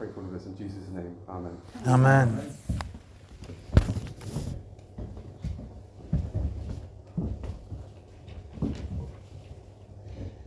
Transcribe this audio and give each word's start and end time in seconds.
pray 0.00 0.08
for 0.14 0.22
all 0.22 0.28
of 0.28 0.34
us 0.34 0.46
in 0.46 0.56
Jesus' 0.56 0.88
name. 0.88 1.14
Amen. 1.28 1.58
Amen. 1.86 2.56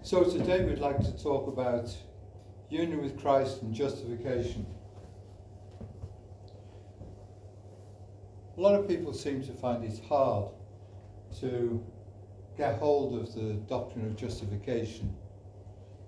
So 0.02 0.24
today 0.24 0.66
we'd 0.66 0.80
like 0.80 1.02
to 1.02 1.12
talk 1.22 1.48
about 1.48 1.96
union 2.72 3.00
with 3.00 3.22
Christ 3.22 3.62
and 3.62 3.76
justification. 3.76 4.66
A 8.58 8.60
lot 8.60 8.74
of 8.74 8.88
people 8.88 9.14
seem 9.14 9.44
to 9.44 9.54
find 9.54 9.84
it 9.84 10.04
hard 10.10 10.48
to 11.42 11.86
get 12.58 12.80
hold 12.80 13.22
of 13.22 13.36
the 13.36 13.54
doctrine 13.70 14.08
of 14.08 14.16
justification. 14.16 15.16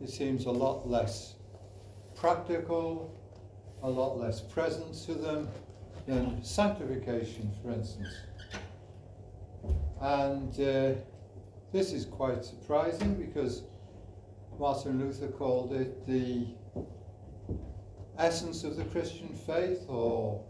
It 0.02 0.10
seems 0.10 0.46
a 0.46 0.52
lot 0.52 0.90
less 0.90 1.36
practical, 2.16 3.16
a 3.86 3.90
lot 3.90 4.18
less 4.18 4.42
present 4.42 4.96
to 5.06 5.14
them 5.14 5.48
than 6.08 6.44
sanctification, 6.44 7.52
for 7.62 7.72
instance. 7.72 8.10
And 10.02 10.52
uh, 10.54 11.00
this 11.72 11.94
is 11.94 12.06
quite 12.06 12.44
surprising 12.44 13.14
because 13.14 13.62
Martin 14.60 15.00
Luther 15.00 15.28
called 15.28 15.74
it 15.74 16.08
the 16.08 16.48
essence 18.18 18.64
of 18.64 18.76
the 18.76 18.86
Christian 18.86 19.30
faith 19.46 19.86
or 19.88 20.44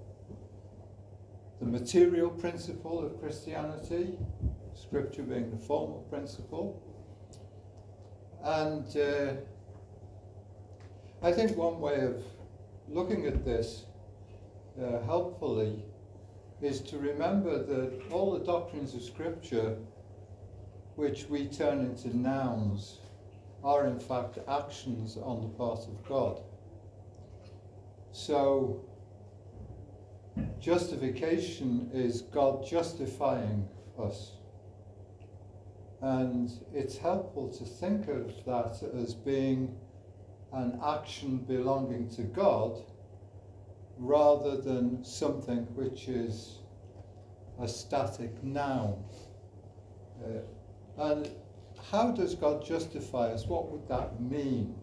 the 1.60 1.66
material 1.66 2.30
principle 2.30 3.06
of 3.06 3.20
Christianity, 3.20 4.18
scripture 4.74 5.24
being 5.24 5.52
the 5.52 5.58
formal 5.58 6.06
principle. 6.10 6.82
And 8.44 8.96
uh, 8.96 9.34
I 11.22 11.34
think 11.34 11.58
one 11.58 11.82
way 11.82 12.00
of 12.00 12.24
looking 12.90 13.26
at 13.26 13.44
this 13.44 13.86
uh, 14.82 15.02
helpfully 15.06 15.84
is 16.62 16.82
to 16.82 16.98
remember 16.98 17.64
that 17.64 18.02
all 18.12 18.32
the 18.38 18.46
doctrines 18.46 18.94
of 18.94 19.02
scripture 19.02 19.78
which 20.96 21.26
we 21.30 21.46
turn 21.48 21.80
into 21.80 22.16
nouns 22.16 23.00
are 23.64 23.88
in 23.88 24.00
fact 24.00 24.38
actions 24.48 25.18
on 25.18 25.42
the 25.42 25.48
part 25.50 25.80
of 25.80 26.08
God. 26.08 26.42
So, 28.12 28.86
justification 30.60 31.90
is 31.94 32.22
God 32.22 32.66
justifying 32.66 33.68
us. 34.00 34.32
And 36.02 36.52
it's 36.74 36.98
helpful 36.98 37.50
to 37.50 37.66
think 37.66 38.08
of 38.08 38.34
that 38.46 38.82
as 38.98 39.14
being 39.14 39.76
an 40.56 40.80
action 40.86 41.38
belonging 41.40 42.10
to 42.10 42.22
God 42.22 42.82
rather 43.98 44.56
than 44.56 45.04
something 45.04 45.68
which 45.76 46.08
is 46.08 46.60
a 47.60 47.68
static 47.68 48.42
noun. 48.42 49.04
Uh, 50.24 50.40
and 50.98 51.30
how 51.92 52.12
does 52.12 52.36
God 52.36 52.66
justify 52.66 53.34
us? 53.34 53.46
What 53.46 53.70
would 53.70 53.88
that 53.90 54.22
mean? 54.22 54.76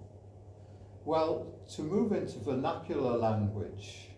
Well, 1.04 1.46
to 1.74 1.82
move 1.82 2.12
into 2.12 2.38
vernacular 2.38 3.16
language, 3.16 4.08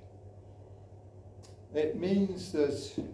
it 1.72 1.98
means 1.98 2.52
that 2.52 3.04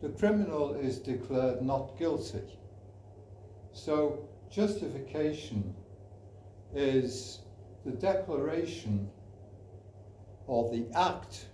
the 0.00 0.08
criminal 0.10 0.74
is 0.74 0.98
declared 0.98 1.62
not 1.62 1.98
guilty. 1.98 2.58
So, 3.72 4.28
justification 4.50 5.74
is 6.74 7.40
the 7.84 7.92
declaration 7.92 9.08
or 10.46 10.70
the 10.70 10.86
act 10.96 11.46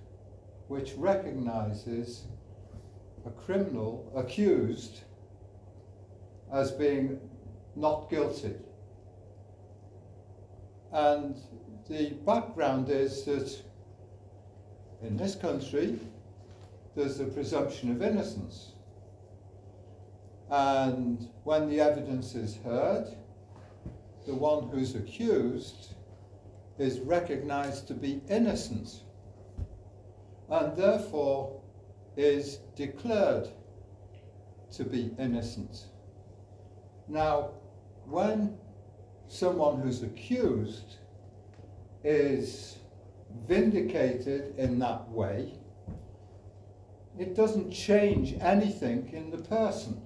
which 0.68 0.92
recognizes 0.96 2.24
a 3.24 3.30
criminal 3.30 4.12
accused 4.16 5.00
as 6.52 6.70
being 6.72 7.20
not 7.74 8.08
guilty. 8.10 8.54
And 10.92 11.36
the 11.88 12.10
background 12.24 12.88
is 12.88 13.24
that 13.24 13.62
in 15.02 15.16
this 15.16 15.34
country 15.34 15.98
there's 16.94 17.20
a 17.20 17.26
presumption 17.26 17.90
of 17.90 18.02
innocence. 18.02 18.72
And 20.50 21.28
when 21.44 21.68
the 21.68 21.80
evidence 21.80 22.34
is 22.34 22.56
heard, 22.64 23.08
the 24.26 24.34
one 24.34 24.68
who's 24.68 24.94
accused 24.94 25.94
is 26.78 26.98
recognized 27.00 27.86
to 27.88 27.94
be 27.94 28.20
innocent 28.28 29.00
and 30.50 30.76
therefore 30.76 31.60
is 32.16 32.56
declared 32.74 33.48
to 34.72 34.84
be 34.84 35.14
innocent. 35.18 35.86
Now, 37.08 37.50
when 38.04 38.58
someone 39.28 39.80
who's 39.80 40.02
accused 40.02 40.96
is 42.04 42.78
vindicated 43.46 44.54
in 44.58 44.78
that 44.80 45.08
way, 45.08 45.52
it 47.18 47.34
doesn't 47.34 47.70
change 47.70 48.34
anything 48.40 49.08
in 49.12 49.30
the 49.30 49.38
person. 49.38 50.00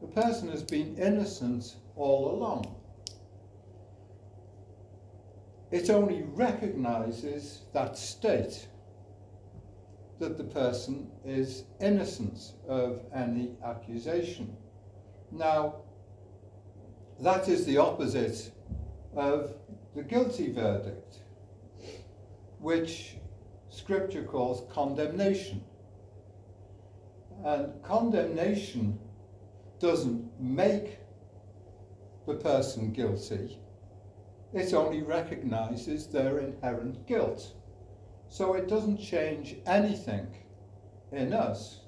The 0.00 0.06
person 0.06 0.48
has 0.48 0.62
been 0.62 0.96
innocent 0.96 1.76
all 1.96 2.30
along. 2.30 2.77
It 5.70 5.90
only 5.90 6.22
recognizes 6.22 7.62
that 7.72 7.98
state 7.98 8.68
that 10.18 10.36
the 10.36 10.44
person 10.44 11.10
is 11.24 11.64
innocent 11.80 12.52
of 12.66 13.00
any 13.14 13.52
accusation. 13.64 14.56
Now, 15.30 15.76
that 17.20 17.48
is 17.48 17.66
the 17.66 17.78
opposite 17.78 18.50
of 19.14 19.54
the 19.94 20.02
guilty 20.02 20.52
verdict, 20.52 21.18
which 22.58 23.16
scripture 23.68 24.22
calls 24.22 24.62
condemnation. 24.72 25.62
And 27.44 27.82
condemnation 27.82 28.98
doesn't 29.78 30.40
make 30.40 30.98
the 32.26 32.34
person 32.34 32.92
guilty, 32.92 33.58
it 34.52 34.72
only 34.74 35.02
recognizes 35.02 36.06
their 36.06 36.38
inherent 36.38 37.06
guilt. 37.06 37.52
So 38.28 38.54
it 38.54 38.68
doesn't 38.68 38.98
change 38.98 39.56
anything 39.66 40.28
in 41.12 41.32
us. 41.32 41.80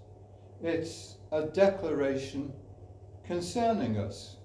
It's 0.63 1.17
a 1.33 1.43
declaration 1.43 2.53
concerning 3.25 3.99
us 3.99 4.37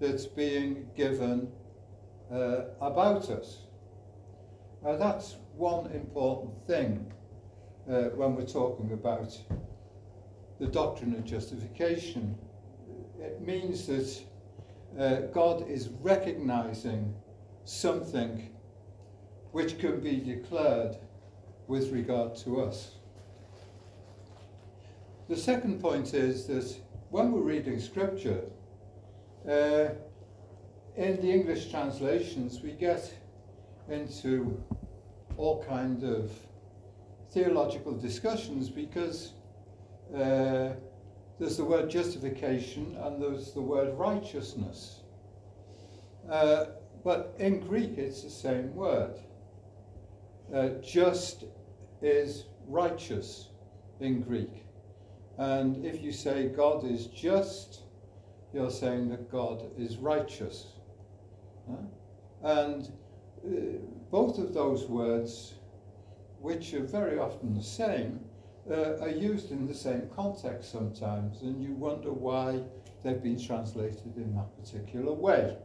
that's 0.00 0.26
being 0.26 0.88
given 0.96 1.48
uh, 2.32 2.62
about 2.80 3.28
us. 3.30 3.66
Now, 4.82 4.96
that's 4.96 5.36
one 5.56 5.90
important 5.92 6.54
thing 6.66 7.12
uh, 7.90 8.10
when 8.14 8.34
we're 8.34 8.46
talking 8.46 8.92
about 8.92 9.38
the 10.58 10.66
doctrine 10.66 11.14
of 11.14 11.24
justification. 11.24 12.36
It 13.20 13.40
means 13.40 13.86
that 13.86 14.22
uh, 14.98 15.20
God 15.32 15.68
is 15.68 15.88
recognizing 16.00 17.14
something 17.64 18.50
which 19.52 19.78
can 19.78 20.00
be 20.00 20.16
declared 20.16 20.96
with 21.68 21.90
regard 21.90 22.36
to 22.36 22.62
us. 22.62 22.92
The 25.28 25.36
second 25.36 25.80
point 25.80 26.14
is 26.14 26.46
that 26.46 26.76
when 27.10 27.32
we're 27.32 27.40
reading 27.40 27.78
scripture, 27.78 28.42
uh, 29.48 29.88
in 30.96 31.16
the 31.20 31.30
English 31.30 31.70
translations, 31.70 32.60
we 32.60 32.72
get 32.72 33.12
into 33.88 34.62
all 35.36 35.64
kind 35.64 36.04
of 36.04 36.30
theological 37.30 37.92
discussions 37.92 38.68
because 38.68 39.32
uh, 40.14 40.70
there's 41.38 41.56
the 41.56 41.64
word 41.64 41.90
justification 41.90 42.96
and 43.02 43.22
there's 43.22 43.52
the 43.52 43.60
word 43.60 43.96
righteousness. 43.98 45.00
Uh, 46.30 46.66
but 47.04 47.34
in 47.38 47.60
Greek, 47.60 47.98
it's 47.98 48.22
the 48.22 48.30
same 48.30 48.74
word. 48.74 49.18
Uh, 50.54 50.68
just 50.82 51.44
is 52.00 52.44
righteous 52.68 53.48
in 54.00 54.20
Greek. 54.20 54.64
And 55.38 55.84
if 55.84 56.02
you 56.02 56.12
say 56.12 56.48
God 56.48 56.84
is 56.84 57.06
just, 57.06 57.82
you're 58.52 58.70
saying 58.70 59.08
that 59.10 59.30
God 59.30 59.64
is 59.78 59.96
righteous. 59.96 60.66
And 62.42 62.92
uh, 63.44 63.78
both 64.10 64.38
of 64.38 64.52
those 64.52 64.84
words, 64.84 65.54
which 66.40 66.74
are 66.74 66.84
very 66.84 67.18
often 67.18 67.54
the 67.54 67.62
same, 67.62 68.20
uh, 68.70 68.98
are 69.00 69.08
used 69.08 69.50
in 69.50 69.66
the 69.66 69.74
same 69.74 70.08
context 70.14 70.70
sometimes, 70.70 71.42
and 71.42 71.62
you 71.62 71.72
wonder 71.72 72.12
why 72.12 72.60
they've 73.02 73.22
been 73.22 73.40
translated 73.40 74.16
in 74.16 74.34
that 74.34 74.56
particular 74.60 75.12
way. 75.12 75.56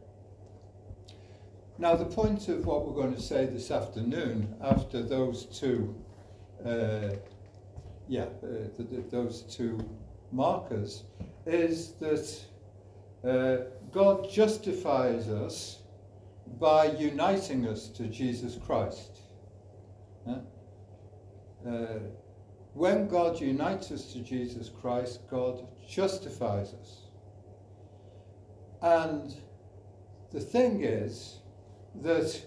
Now, 1.80 1.94
the 1.94 2.06
point 2.06 2.48
of 2.48 2.66
what 2.66 2.84
we're 2.84 3.00
going 3.00 3.14
to 3.14 3.22
say 3.22 3.46
this 3.46 3.70
afternoon, 3.70 4.52
after 4.60 5.00
those 5.00 5.44
two, 5.44 5.94
uh, 6.66 7.10
yeah, 8.08 8.22
uh, 8.22 8.66
th- 8.76 8.90
th- 8.90 9.10
those 9.10 9.42
two 9.42 9.78
markers, 10.32 11.04
is 11.46 11.92
that 12.00 12.40
uh, 13.24 13.58
God 13.92 14.28
justifies 14.28 15.28
us 15.28 15.78
by 16.58 16.86
uniting 16.86 17.68
us 17.68 17.86
to 17.90 18.08
Jesus 18.08 18.58
Christ. 18.66 19.20
Uh, 20.26 21.98
when 22.74 23.06
God 23.06 23.40
unites 23.40 23.92
us 23.92 24.12
to 24.14 24.18
Jesus 24.18 24.68
Christ, 24.68 25.20
God 25.30 25.64
justifies 25.88 26.74
us. 26.74 27.02
And 28.82 29.32
the 30.32 30.40
thing 30.40 30.82
is 30.82 31.38
that 31.96 32.40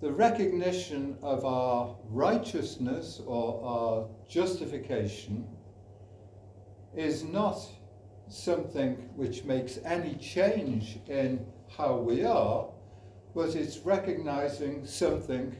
the 0.00 0.12
recognition 0.12 1.18
of 1.22 1.44
our 1.44 1.96
righteousness 2.08 3.20
or 3.26 3.60
our 3.64 4.08
justification 4.28 5.46
is 6.94 7.24
not 7.24 7.58
something 8.28 8.94
which 9.16 9.44
makes 9.44 9.78
any 9.84 10.14
change 10.16 10.98
in 11.08 11.44
how 11.76 11.96
we 11.96 12.24
are, 12.24 12.68
but 13.34 13.54
it's 13.54 13.78
recognizing 13.78 14.86
something 14.86 15.56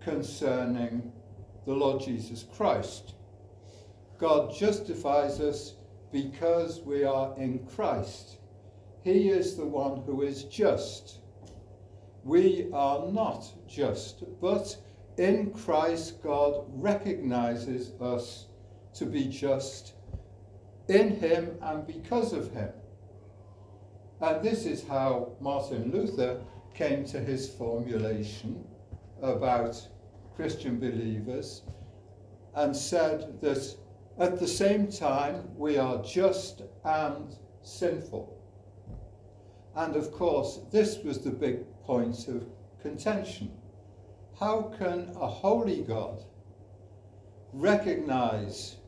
concerning 0.00 1.12
the 1.66 1.72
Lord 1.72 2.02
Jesus 2.02 2.44
Christ. 2.56 3.14
God 4.18 4.52
justifies 4.54 5.40
us 5.40 5.74
because 6.10 6.80
we 6.80 7.04
are 7.04 7.34
in 7.36 7.60
Christ. 7.66 8.38
He 9.02 9.28
is 9.28 9.56
the 9.56 9.66
one 9.66 10.02
who 10.02 10.22
is 10.22 10.44
just. 10.44 11.18
We 12.28 12.68
are 12.74 13.10
not 13.10 13.50
just, 13.66 14.22
but 14.38 14.76
in 15.16 15.50
Christ, 15.50 16.22
God 16.22 16.66
recognizes 16.68 17.92
us 18.02 18.48
to 18.96 19.06
be 19.06 19.28
just 19.28 19.94
in 20.88 21.16
Him 21.16 21.56
and 21.62 21.86
because 21.86 22.34
of 22.34 22.52
Him. 22.52 22.68
And 24.20 24.44
this 24.44 24.66
is 24.66 24.86
how 24.86 25.32
Martin 25.40 25.90
Luther 25.90 26.42
came 26.74 27.06
to 27.06 27.18
his 27.18 27.48
formulation 27.48 28.62
about 29.22 29.88
Christian 30.36 30.78
believers 30.78 31.62
and 32.54 32.76
said 32.76 33.40
that 33.40 33.74
at 34.18 34.38
the 34.38 34.46
same 34.46 34.88
time 34.88 35.48
we 35.56 35.78
are 35.78 36.02
just 36.02 36.60
and 36.84 37.34
sinful. 37.62 38.37
And 39.78 39.94
of 39.94 40.10
course, 40.10 40.58
this 40.72 41.04
was 41.04 41.20
the 41.20 41.30
big 41.30 41.60
point 41.84 42.26
of 42.26 42.44
contention. 42.82 43.52
How 44.40 44.74
can 44.76 45.12
a 45.14 45.28
holy 45.28 45.82
God 45.82 46.24
recognize 47.52 48.78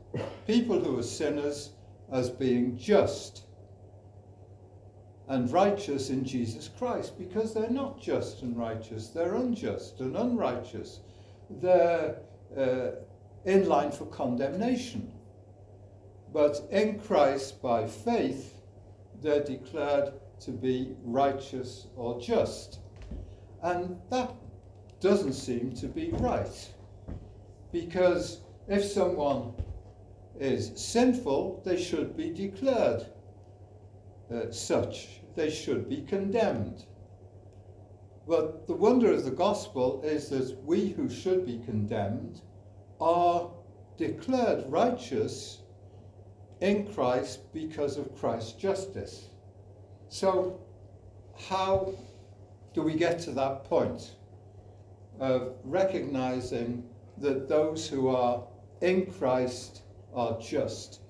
people 0.49 0.81
who 0.81 0.99
are 0.99 1.05
sinners 1.05 1.71
as 2.11 2.29
being 2.29 2.77
just 2.77 3.45
and 5.29 5.49
righteous 5.53 6.11
in 6.11 6.25
Jesus 6.25 6.69
Christ? 6.77 7.17
Because 7.17 7.55
they're 7.55 7.71
not 7.71 8.01
just 8.01 8.43
and 8.43 8.59
righteous, 8.59 9.11
they're 9.11 9.37
unjust 9.37 10.01
and 10.01 10.17
unrighteous. 10.17 10.99
They're 11.51 12.17
uh, 12.59 12.91
in 13.45 13.69
line 13.69 13.93
for 13.93 14.07
condemnation. 14.07 15.13
But 16.33 16.67
in 16.73 16.99
Christ, 16.99 17.63
by 17.63 17.87
faith, 17.87 18.55
they're 19.23 19.45
declared 19.45 20.15
to 20.41 20.51
be 20.51 20.95
righteous 21.05 21.87
or 21.97 22.21
just. 22.21 22.81
And 23.63 23.97
that 24.11 24.35
doesn't 25.01 25.35
seem 25.35 25.73
to 25.77 25.87
be 25.87 26.11
right. 26.13 26.73
Because 27.73 28.41
if 28.69 28.85
someone 28.85 29.53
is 30.39 30.73
sinful, 30.75 31.63
they 31.65 31.81
should 31.81 32.17
be 32.17 32.31
declared 32.31 33.07
uh, 34.33 34.51
such. 34.51 35.21
They 35.35 35.51
should 35.51 35.89
be 35.89 36.03
condemned. 36.03 36.85
But 38.27 38.67
the 38.67 38.75
wonder 38.75 39.13
of 39.13 39.25
the 39.25 39.31
gospel 39.31 40.03
is 40.05 40.29
that 40.29 40.57
we 40.65 40.91
who 40.91 41.09
should 41.09 41.45
be 41.45 41.61
condemned 41.65 42.43
are 43.01 43.51
declared 43.97 44.65
righteous 44.69 45.63
in 46.61 46.93
Christ 46.93 47.53
because 47.53 47.97
of 47.97 48.15
Christ's 48.17 48.53
justice. 48.53 49.30
So, 50.13 50.59
how 51.39 51.95
do 52.75 52.83
we 52.83 52.95
get 52.95 53.21
to 53.21 53.31
that 53.31 53.63
point 53.63 54.17
of 55.21 55.55
recognizing 55.63 56.85
that 57.19 57.49
those 57.49 57.89
who 57.89 58.09
are 58.09 58.43
in 58.81 59.07
Christ 59.07 59.83
are 60.13 60.37
just? 60.41 61.03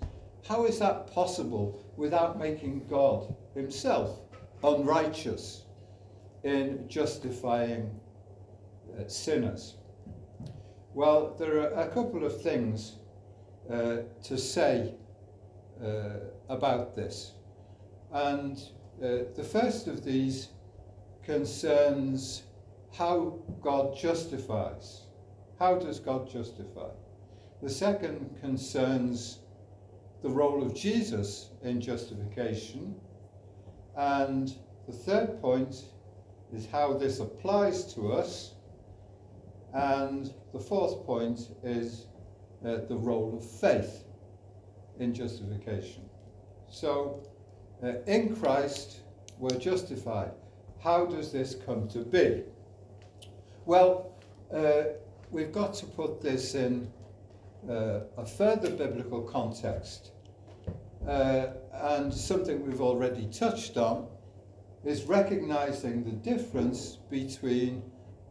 How 0.46 0.66
is 0.66 0.78
that 0.80 1.06
possible 1.06 1.82
without 1.96 2.38
making 2.38 2.88
God 2.88 3.34
Himself 3.54 4.20
unrighteous 4.62 5.64
in 6.44 6.86
justifying 6.86 7.98
uh, 8.98 9.08
sinners? 9.08 9.76
Well, 10.92 11.34
there 11.38 11.58
are 11.60 11.88
a 11.88 11.88
couple 11.88 12.26
of 12.26 12.42
things 12.42 12.96
uh, 13.72 14.00
to 14.24 14.36
say 14.36 14.92
uh, 15.82 16.18
about 16.50 16.94
this. 16.94 17.32
And 18.12 18.60
uh, 19.02 19.24
the 19.34 19.44
first 19.44 19.86
of 19.86 20.04
these 20.04 20.48
concerns 21.22 22.42
how 22.92 23.38
God 23.60 23.96
justifies. 23.96 25.02
How 25.58 25.76
does 25.76 26.00
God 26.00 26.30
justify? 26.30 26.88
The 27.62 27.70
second 27.70 28.38
concerns 28.40 29.40
the 30.22 30.28
role 30.28 30.62
of 30.62 30.74
Jesus 30.74 31.50
in 31.62 31.80
justification. 31.80 32.94
And 33.96 34.54
the 34.86 34.92
third 34.92 35.40
point 35.40 35.84
is 36.52 36.66
how 36.66 36.94
this 36.94 37.20
applies 37.20 37.94
to 37.94 38.12
us. 38.12 38.54
And 39.72 40.32
the 40.52 40.60
fourth 40.60 41.06
point 41.06 41.40
is 41.62 42.06
uh, 42.64 42.78
the 42.88 42.96
role 42.96 43.36
of 43.36 43.60
faith 43.60 44.04
in 44.98 45.14
justification. 45.14 46.08
So, 46.68 47.22
uh, 47.82 47.94
in 48.06 48.36
Christ, 48.36 49.00
we're 49.38 49.58
justified. 49.58 50.32
How 50.80 51.06
does 51.06 51.32
this 51.32 51.56
come 51.66 51.88
to 51.88 51.98
be? 51.98 52.42
Well, 53.66 54.14
uh, 54.52 54.82
we've 55.30 55.52
got 55.52 55.74
to 55.74 55.86
put 55.86 56.20
this 56.20 56.54
in 56.54 56.90
uh, 57.68 58.00
a 58.16 58.24
further 58.24 58.70
biblical 58.70 59.22
context. 59.22 60.12
Uh, 61.06 61.48
and 61.72 62.12
something 62.12 62.64
we've 62.66 62.80
already 62.80 63.26
touched 63.26 63.76
on 63.76 64.06
is 64.84 65.04
recognizing 65.04 66.04
the 66.04 66.10
difference 66.10 66.98
between 67.10 67.82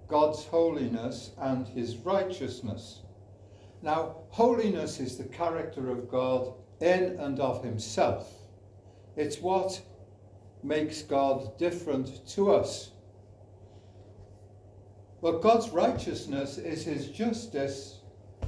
God's 0.07 0.43
holiness 0.45 1.31
and 1.39 1.67
his 1.67 1.97
righteousness. 1.97 3.01
Now, 3.81 4.17
holiness 4.29 4.99
is 4.99 5.17
the 5.17 5.23
character 5.25 5.89
of 5.89 6.09
God 6.09 6.53
in 6.81 7.19
and 7.19 7.39
of 7.39 7.63
himself. 7.63 8.38
It's 9.19 9.41
what 9.41 9.81
makes 10.63 11.01
God 11.01 11.57
different 11.57 12.25
to 12.29 12.53
us. 12.53 12.91
But 15.21 15.41
God's 15.41 15.67
righteousness 15.71 16.57
is 16.57 16.85
his 16.85 17.07
justice, 17.07 17.99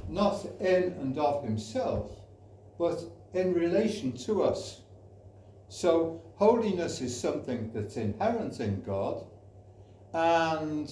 not 0.08 0.46
in 0.60 0.94
and 0.94 1.18
of 1.18 1.44
himself, 1.44 2.12
but 2.78 3.04
in 3.34 3.52
relation 3.52 4.12
to 4.24 4.44
us. 4.44 4.80
So, 5.68 6.22
holiness 6.36 7.02
is 7.02 7.20
something 7.20 7.70
that's 7.74 7.98
inherent 7.98 8.58
in 8.60 8.80
God, 8.80 9.26
and 10.14 10.90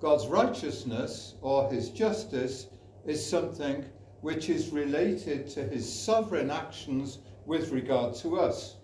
God's 0.00 0.28
righteousness 0.28 1.34
or 1.42 1.68
his 1.68 1.90
justice 1.90 2.68
is 3.04 3.28
something 3.28 3.84
which 4.20 4.50
is 4.50 4.70
related 4.70 5.48
to 5.50 5.64
his 5.64 5.92
sovereign 5.92 6.52
actions 6.52 7.18
with 7.48 7.70
regard 7.70 8.14
to 8.14 8.38
us. 8.38 8.76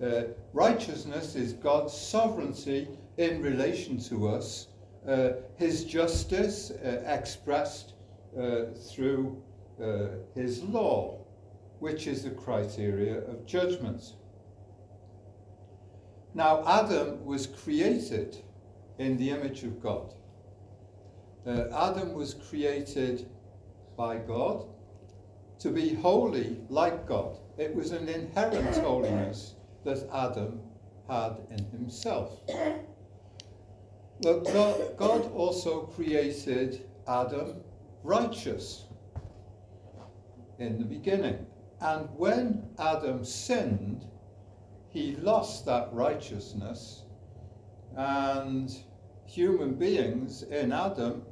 Uh, 0.00 0.22
righteousness 0.52 1.34
is 1.34 1.52
God's 1.52 1.92
sovereignty 1.92 2.86
in 3.16 3.42
relation 3.42 3.98
to 3.98 4.28
us, 4.28 4.68
uh, 5.08 5.30
his 5.56 5.84
justice 5.84 6.70
uh, 6.70 7.02
expressed 7.04 7.94
uh, 8.40 8.66
through 8.88 9.42
uh, 9.82 10.10
his 10.36 10.62
law, 10.62 11.18
which 11.80 12.06
is 12.06 12.22
the 12.22 12.30
criteria 12.30 13.18
of 13.22 13.44
judgment. 13.44 14.12
Now, 16.34 16.62
Adam 16.68 17.24
was 17.24 17.48
created 17.48 18.36
in 18.98 19.16
the 19.16 19.30
image 19.30 19.64
of 19.64 19.82
God. 19.82 20.14
Uh, 21.44 21.64
Adam 21.72 22.12
was 22.12 22.34
created 22.34 23.28
by 23.96 24.18
God 24.18 24.66
to 25.58 25.70
be 25.70 25.94
holy 25.94 26.58
like 26.68 27.06
God. 27.06 27.38
It 27.56 27.74
was 27.74 27.92
an 27.92 28.08
inherent 28.08 28.76
holiness 28.84 29.54
that 29.84 30.08
Adam 30.12 30.60
had 31.08 31.38
in 31.50 31.64
himself. 31.66 32.40
But 34.20 34.44
God, 34.44 34.96
God 34.96 35.32
also 35.32 35.82
created 35.82 36.88
Adam 37.06 37.62
righteous 38.02 38.84
in 40.58 40.78
the 40.78 40.84
beginning. 40.84 41.46
And 41.80 42.08
when 42.16 42.68
Adam 42.78 43.24
sinned, 43.24 44.04
he 44.88 45.16
lost 45.16 45.66
that 45.66 45.92
righteousness, 45.92 47.04
and 47.96 48.74
human 49.26 49.74
beings 49.74 50.42
in 50.42 50.72
Adam 50.72 51.22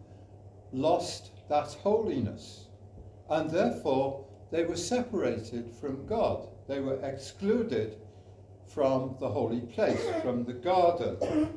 lost 0.73 1.31
that 1.49 1.69
holiness. 1.83 2.66
And 3.29 3.51
therefore, 3.51 4.25
they 4.51 4.65
were 4.65 4.77
separated 4.77 5.71
from 5.81 6.07
God. 6.07 6.49
They 6.69 6.81
were 6.81 7.01
excluded 7.03 7.97
from 8.67 9.17
the 9.21 9.29
holy 9.29 9.61
place, 9.61 10.05
from 10.23 10.45
the 10.45 10.53
garden. 10.53 11.53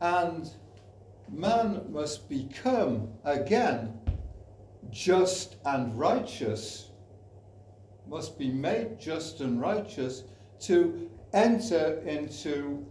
And 0.00 0.50
man 1.30 1.86
must 1.90 2.28
become 2.28 3.08
again 3.24 3.98
just 4.90 5.56
and 5.64 5.98
righteous, 5.98 6.90
must 8.08 8.38
be 8.38 8.50
made 8.50 8.98
just 8.98 9.40
and 9.40 9.60
righteous 9.60 10.24
to 10.60 11.10
enter 11.32 12.00
into 12.06 12.86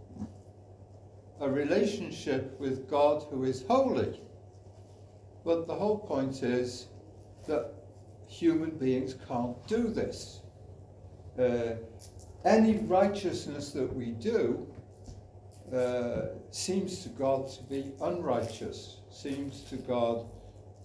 a 1.40 1.48
relationship 1.48 2.58
with 2.58 2.88
God 2.88 3.24
who 3.30 3.44
is 3.44 3.64
holy. 3.68 4.20
But 5.44 5.66
the 5.66 5.74
whole 5.74 5.98
point 5.98 6.42
is 6.42 6.86
that 7.46 7.72
human 8.26 8.70
beings 8.70 9.16
can't 9.28 9.56
do 9.66 9.88
this. 9.88 10.40
Uh, 11.38 11.74
any 12.44 12.78
righteousness 12.78 13.70
that 13.72 13.94
we 13.94 14.12
do 14.12 14.66
uh, 15.72 16.26
seems 16.50 17.02
to 17.02 17.08
God 17.10 17.48
to 17.48 17.62
be 17.64 17.92
unrighteous, 18.00 18.98
seems 19.10 19.62
to 19.62 19.76
God 19.76 20.26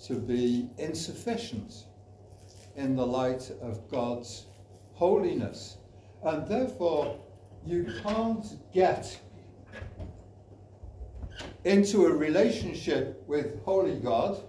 to 0.06 0.16
be 0.16 0.70
insufficient 0.78 1.86
in 2.76 2.96
the 2.96 3.06
light 3.06 3.52
of 3.62 3.90
God's 3.90 4.46
holiness. 4.94 5.78
And 6.24 6.48
therefore, 6.48 7.20
you 7.66 7.92
can't 8.04 8.46
get 8.74 9.20
into 11.66 12.06
a 12.06 12.12
relationship 12.12 13.24
with 13.28 13.62
Holy 13.66 14.00
God 14.00 14.42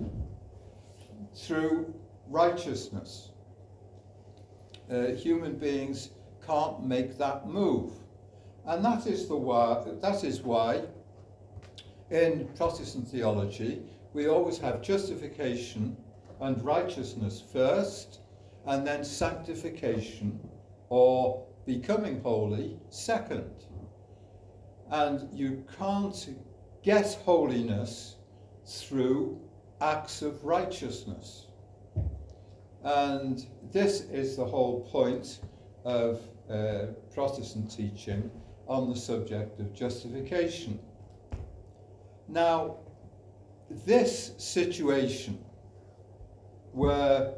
through 1.34 1.94
righteousness. 2.28 3.30
Uh, 4.90 5.08
human 5.08 5.58
beings 5.58 6.10
can't 6.46 6.84
make 6.84 7.18
that 7.18 7.46
move. 7.46 7.92
And 8.66 8.84
that 8.84 9.06
is, 9.06 9.28
the 9.28 9.36
why, 9.36 9.84
that 10.00 10.24
is 10.24 10.40
why 10.40 10.82
in 12.10 12.48
Protestant 12.56 13.08
theology 13.08 13.82
we 14.14 14.28
always 14.28 14.58
have 14.58 14.82
justification 14.82 15.96
and 16.40 16.62
righteousness 16.64 17.42
first, 17.52 18.20
and 18.66 18.86
then 18.86 19.04
sanctification 19.04 20.38
or 20.88 21.44
becoming 21.66 22.20
holy 22.22 22.78
second. 22.90 23.50
And 24.90 25.28
you 25.32 25.64
can't 25.78 26.28
get 26.82 27.18
holiness 27.24 28.16
through 28.66 29.40
acts 29.80 30.22
of 30.22 30.44
righteousness. 30.44 31.47
And 32.84 33.44
this 33.72 34.02
is 34.02 34.36
the 34.36 34.44
whole 34.44 34.80
point 34.90 35.40
of 35.84 36.20
uh, 36.50 36.86
Protestant 37.12 37.70
teaching 37.70 38.30
on 38.66 38.88
the 38.88 38.96
subject 38.96 39.58
of 39.60 39.74
justification. 39.74 40.78
Now, 42.28 42.76
this 43.86 44.32
situation 44.38 45.42
where 46.72 47.34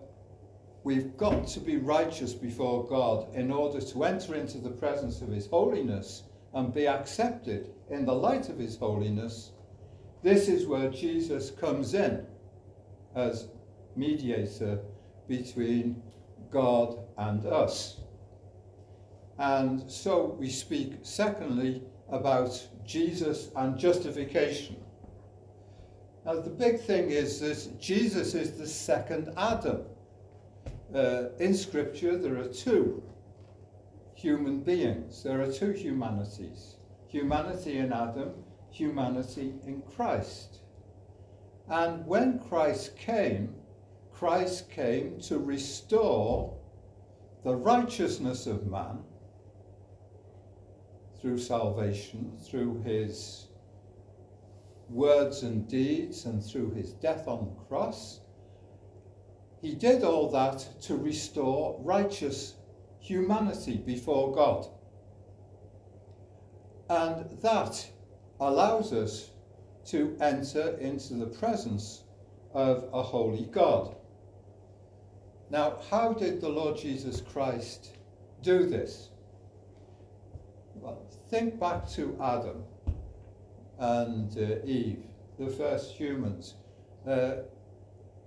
we've 0.83 1.17
got 1.17 1.47
to 1.47 1.61
be 1.61 1.77
righteous 1.77 2.35
before 2.35 2.87
God 2.87 3.35
in 3.35 3.51
order 3.51 3.81
to 3.81 4.05
enter 4.05 4.35
into 4.35 4.59
the 4.59 4.71
presence 4.71 5.21
of 5.21 5.29
His 5.29 5.47
holiness 5.47 6.25
and 6.55 6.75
be 6.75 6.89
accepted 6.89 7.71
in 7.91 8.05
the 8.05 8.15
light 8.15 8.49
of 8.49 8.59
His 8.59 8.77
holiness, 8.77 9.53
this 10.23 10.49
is 10.49 10.67
where 10.67 10.91
Jesus 10.91 11.51
comes 11.51 11.95
in 11.95 12.27
as 13.15 13.49
mediator 13.97 14.81
between 15.31 16.03
God 16.51 16.99
and 17.17 17.47
us. 17.47 18.01
And 19.39 19.91
so 19.91 20.37
we 20.39 20.51
speak, 20.51 20.99
secondly, 21.03 21.83
about 22.11 22.53
Jesus 22.85 23.51
and 23.57 23.79
justification. 23.79 24.77
Now, 26.27 26.41
the 26.41 26.51
big 26.51 26.81
thing 26.81 27.11
is 27.11 27.41
that 27.41 27.81
Jesus 27.81 28.35
is 28.35 28.59
the 28.59 28.67
second 28.67 29.33
Adam. 29.39 29.85
Uh, 30.95 31.29
in 31.39 31.55
Scripture, 31.55 32.19
there 32.19 32.37
are 32.37 32.49
two 32.49 33.03
human 34.15 34.61
beings, 34.61 35.23
there 35.23 35.41
are 35.41 35.51
two 35.51 35.71
humanities 35.71 36.77
humanity 37.11 37.79
in 37.79 37.93
Adam, 37.93 38.31
humanity 38.71 39.53
in 39.67 39.83
Christ. 39.83 40.61
And 41.69 42.07
when 42.07 42.39
Christ 42.39 42.97
came, 42.97 43.55
Christ 44.21 44.71
came 44.71 45.19
to 45.21 45.39
restore 45.39 46.55
the 47.43 47.57
righteousness 47.57 48.47
of 48.47 48.67
man 48.67 48.99
through 51.19 51.39
salvation, 51.39 52.37
through 52.39 52.83
his 52.83 53.49
words 54.91 55.43
and 55.43 55.67
deeds, 55.67 56.27
and 56.27 56.45
through 56.45 56.73
his 56.73 56.93
death 56.93 57.29
on 57.29 57.47
the 57.47 57.65
cross. 57.65 58.21
He 59.63 59.75
did 59.75 60.05
all 60.05 60.29
that 60.33 60.69
to 60.83 60.97
restore 60.97 61.81
righteous 61.81 62.57
humanity 62.99 63.79
before 63.79 64.35
God. 64.35 64.67
And 66.91 67.41
that 67.41 67.91
allows 68.39 68.93
us 68.93 69.31
to 69.87 70.15
enter 70.21 70.77
into 70.77 71.15
the 71.15 71.39
presence 71.39 72.05
of 72.53 72.87
a 72.93 73.03
holy 73.03 73.47
God. 73.47 73.97
Now, 75.51 75.79
how 75.91 76.13
did 76.13 76.41
the 76.41 76.49
Lord 76.49 76.79
Jesus 76.79 77.21
Christ 77.21 77.97
do 78.41 78.67
this? 78.67 79.09
Well, 80.77 81.03
think 81.29 81.59
back 81.59 81.89
to 81.91 82.17
Adam 82.23 82.63
and 83.79 84.37
uh, 84.39 84.65
Eve, 84.65 85.03
the 85.39 85.49
first 85.49 85.93
humans. 85.93 86.55
Uh, 87.07 87.33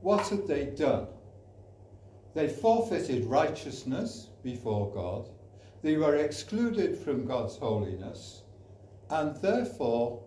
what 0.01 0.27
had 0.27 0.47
they 0.47 0.65
done? 0.65 1.07
They 2.33 2.49
forfeited 2.49 3.25
righteousness 3.25 4.29
before 4.43 4.93
God. 4.93 5.29
They 5.81 5.95
were 5.95 6.15
excluded 6.15 6.97
from 6.97 7.25
God's 7.25 7.55
holiness, 7.55 8.43
and 9.09 9.41
therefore 9.41 10.23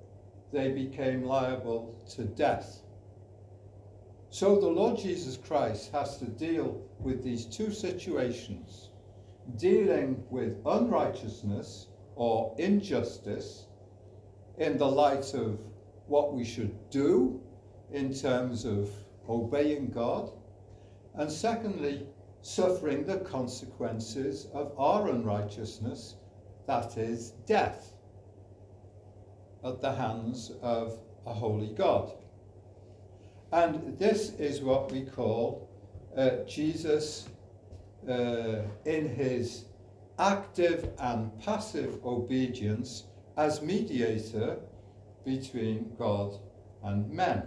they 0.52 0.70
became 0.70 1.24
liable 1.24 1.94
to 2.14 2.24
death. 2.24 2.80
So 4.38 4.60
the 4.60 4.68
Lord 4.68 4.98
Jesus 4.98 5.38
Christ 5.38 5.92
has 5.92 6.18
to 6.18 6.26
deal 6.26 6.86
with 7.00 7.24
these 7.24 7.46
two 7.46 7.72
situations 7.72 8.90
dealing 9.56 10.22
with 10.28 10.60
unrighteousness 10.66 11.86
or 12.16 12.54
injustice 12.58 13.64
in 14.58 14.76
the 14.76 14.86
light 14.86 15.32
of 15.32 15.58
what 16.06 16.34
we 16.34 16.44
should 16.44 16.74
do 16.90 17.40
in 17.90 18.12
terms 18.12 18.66
of 18.66 18.90
obeying 19.26 19.88
God, 19.88 20.30
and 21.14 21.32
secondly, 21.32 22.06
suffering 22.42 23.06
the 23.06 23.20
consequences 23.20 24.48
of 24.52 24.78
our 24.78 25.08
unrighteousness, 25.08 26.16
that 26.66 26.98
is, 26.98 27.30
death, 27.46 27.90
at 29.64 29.80
the 29.80 29.94
hands 29.94 30.52
of 30.60 30.98
a 31.24 31.32
holy 31.32 31.72
God. 31.72 32.12
And 33.52 33.96
this 33.98 34.30
is 34.38 34.60
what 34.60 34.90
we 34.90 35.02
call 35.02 35.68
uh, 36.16 36.44
Jesus 36.46 37.28
uh, 38.08 38.62
in 38.84 39.08
his 39.14 39.66
active 40.18 40.90
and 40.98 41.38
passive 41.40 42.04
obedience 42.04 43.04
as 43.36 43.62
mediator 43.62 44.56
between 45.24 45.92
God 45.98 46.38
and 46.82 47.10
men. 47.10 47.42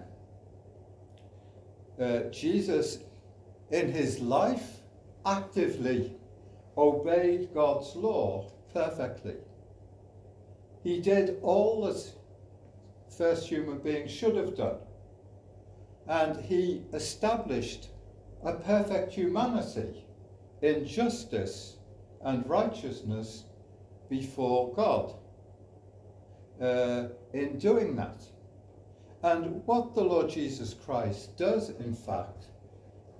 Uh, 1.99 2.19
Jesus, 2.31 2.99
in 3.71 3.91
his 3.91 4.19
life, 4.19 4.79
actively 5.25 6.15
obeyed 6.77 7.53
God's 7.53 7.95
law 7.95 8.51
perfectly. 8.73 9.35
He 10.83 11.01
did 11.01 11.39
all 11.41 11.83
that 11.83 12.11
first 13.17 13.47
human 13.47 13.79
beings 13.79 14.11
should 14.11 14.35
have 14.35 14.55
done. 14.55 14.77
And 16.07 16.43
he 16.45 16.83
established 16.93 17.89
a 18.43 18.53
perfect 18.53 19.13
humanity 19.13 20.05
in 20.61 20.85
justice 20.85 21.77
and 22.23 22.47
righteousness 22.49 23.45
before 24.09 24.73
God. 24.73 25.13
uh, 26.61 27.07
in 27.33 27.57
doing 27.57 27.95
that. 27.95 28.23
And 29.23 29.65
what 29.65 29.95
the 29.95 30.03
Lord 30.03 30.29
Jesus 30.29 30.73
Christ 30.73 31.37
does, 31.37 31.69
in 31.69 31.93
fact, 31.93 32.45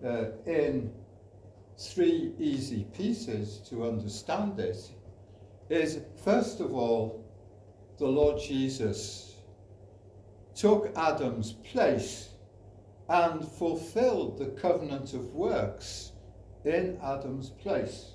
uh, 0.03 0.25
in 0.45 0.91
three 1.77 2.33
easy 2.39 2.86
pieces 2.95 3.59
to 3.69 3.88
understand 3.88 4.57
this, 4.57 4.91
is 5.69 6.00
first 6.24 6.59
of 6.59 6.74
all, 6.74 7.24
the 7.98 8.07
Lord 8.07 8.41
Jesus 8.41 9.36
took 10.55 10.91
Adam's 10.95 11.53
place 11.53 12.28
and 13.09 13.43
fulfilled 13.43 14.37
the 14.37 14.45
covenant 14.61 15.13
of 15.13 15.33
works 15.33 16.11
in 16.63 16.97
Adam's 17.03 17.49
place. 17.49 18.11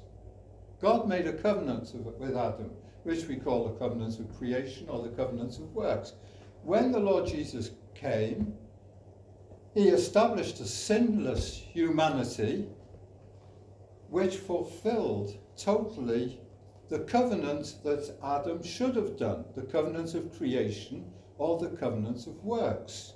God 0.80 1.08
made 1.08 1.26
a 1.26 1.32
covenant 1.32 1.90
with 1.94 2.36
Adam, 2.36 2.70
which 3.02 3.26
we 3.26 3.36
call 3.36 3.64
the 3.64 3.78
covenant 3.78 4.20
of 4.20 4.36
creation 4.38 4.88
or 4.88 5.02
the 5.02 5.16
covenant 5.16 5.58
of 5.58 5.74
works. 5.74 6.12
When 6.62 6.92
the 6.92 7.00
Lord 7.00 7.26
Jesus 7.26 7.72
came, 7.94 8.54
he 9.74 9.88
established 9.88 10.60
a 10.60 10.66
sinless 10.66 11.56
humanity 11.56 12.68
which 14.08 14.36
fulfilled 14.36 15.36
totally 15.56 16.40
the 16.88 17.00
covenant 17.00 17.78
that 17.82 18.16
Adam 18.22 18.62
should 18.62 18.94
have 18.94 19.16
done, 19.16 19.44
the 19.56 19.62
covenant 19.62 20.14
of 20.14 20.36
creation 20.38 21.10
or 21.38 21.58
the 21.58 21.76
covenant 21.76 22.28
of 22.28 22.44
works. 22.44 23.13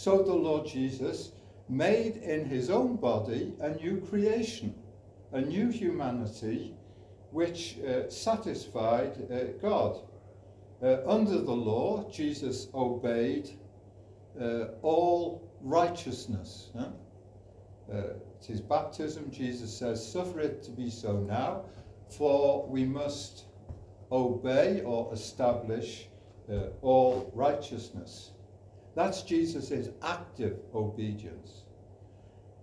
So 0.00 0.22
the 0.22 0.32
Lord 0.32 0.66
Jesus 0.66 1.32
made 1.68 2.16
in 2.16 2.46
his 2.46 2.70
own 2.70 2.96
body 2.96 3.52
a 3.60 3.68
new 3.68 4.00
creation, 4.00 4.74
a 5.30 5.42
new 5.42 5.68
humanity 5.68 6.74
which 7.32 7.76
uh, 7.80 8.08
satisfied 8.08 9.12
uh, 9.30 9.52
God. 9.60 10.00
Uh, 10.82 11.06
under 11.06 11.42
the 11.42 11.52
law, 11.52 12.10
Jesus 12.10 12.68
obeyed 12.72 13.50
uh, 14.40 14.68
all 14.80 15.46
righteousness. 15.60 16.70
Huh? 16.74 16.88
Uh, 17.92 17.96
it 18.40 18.48
is 18.48 18.62
baptism, 18.62 19.30
Jesus 19.30 19.70
says, 19.70 20.00
suffer 20.00 20.40
it 20.40 20.62
to 20.62 20.70
be 20.70 20.88
so 20.88 21.18
now, 21.18 21.66
for 22.08 22.66
we 22.66 22.86
must 22.86 23.44
obey 24.10 24.80
or 24.80 25.12
establish 25.12 26.08
uh, 26.50 26.70
all 26.80 27.30
righteousness. 27.34 28.30
That's 29.00 29.22
Jesus' 29.22 29.88
active 30.02 30.58
obedience. 30.74 31.62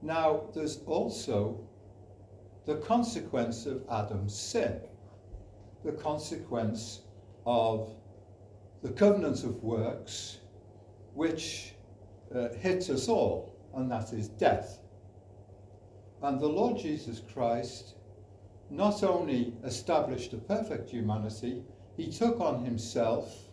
Now, 0.03 0.43
there's 0.53 0.81
also 0.85 1.59
the 2.67 2.75
consequence 2.75 3.65
of 3.65 3.81
Adam's 3.91 4.37
sin, 4.37 4.79
the 5.83 5.93
consequence 5.93 7.01
of 7.47 7.89
the 8.83 8.91
covenant 8.91 9.45
of 9.45 9.63
works, 9.63 10.37
which 11.15 11.73
uh, 12.35 12.49
hits 12.49 12.91
us 12.91 13.07
all, 13.07 13.57
and 13.73 13.89
that 13.89 14.13
is 14.13 14.27
death. 14.27 14.77
And 16.21 16.39
the 16.39 16.49
Lord 16.49 16.77
Jesus 16.77 17.19
Christ 17.33 17.95
not 18.69 19.01
only 19.01 19.55
established 19.63 20.33
a 20.33 20.37
perfect 20.37 20.91
humanity, 20.91 21.63
he 21.95 22.11
took 22.11 22.39
on 22.39 22.63
himself 22.63 23.46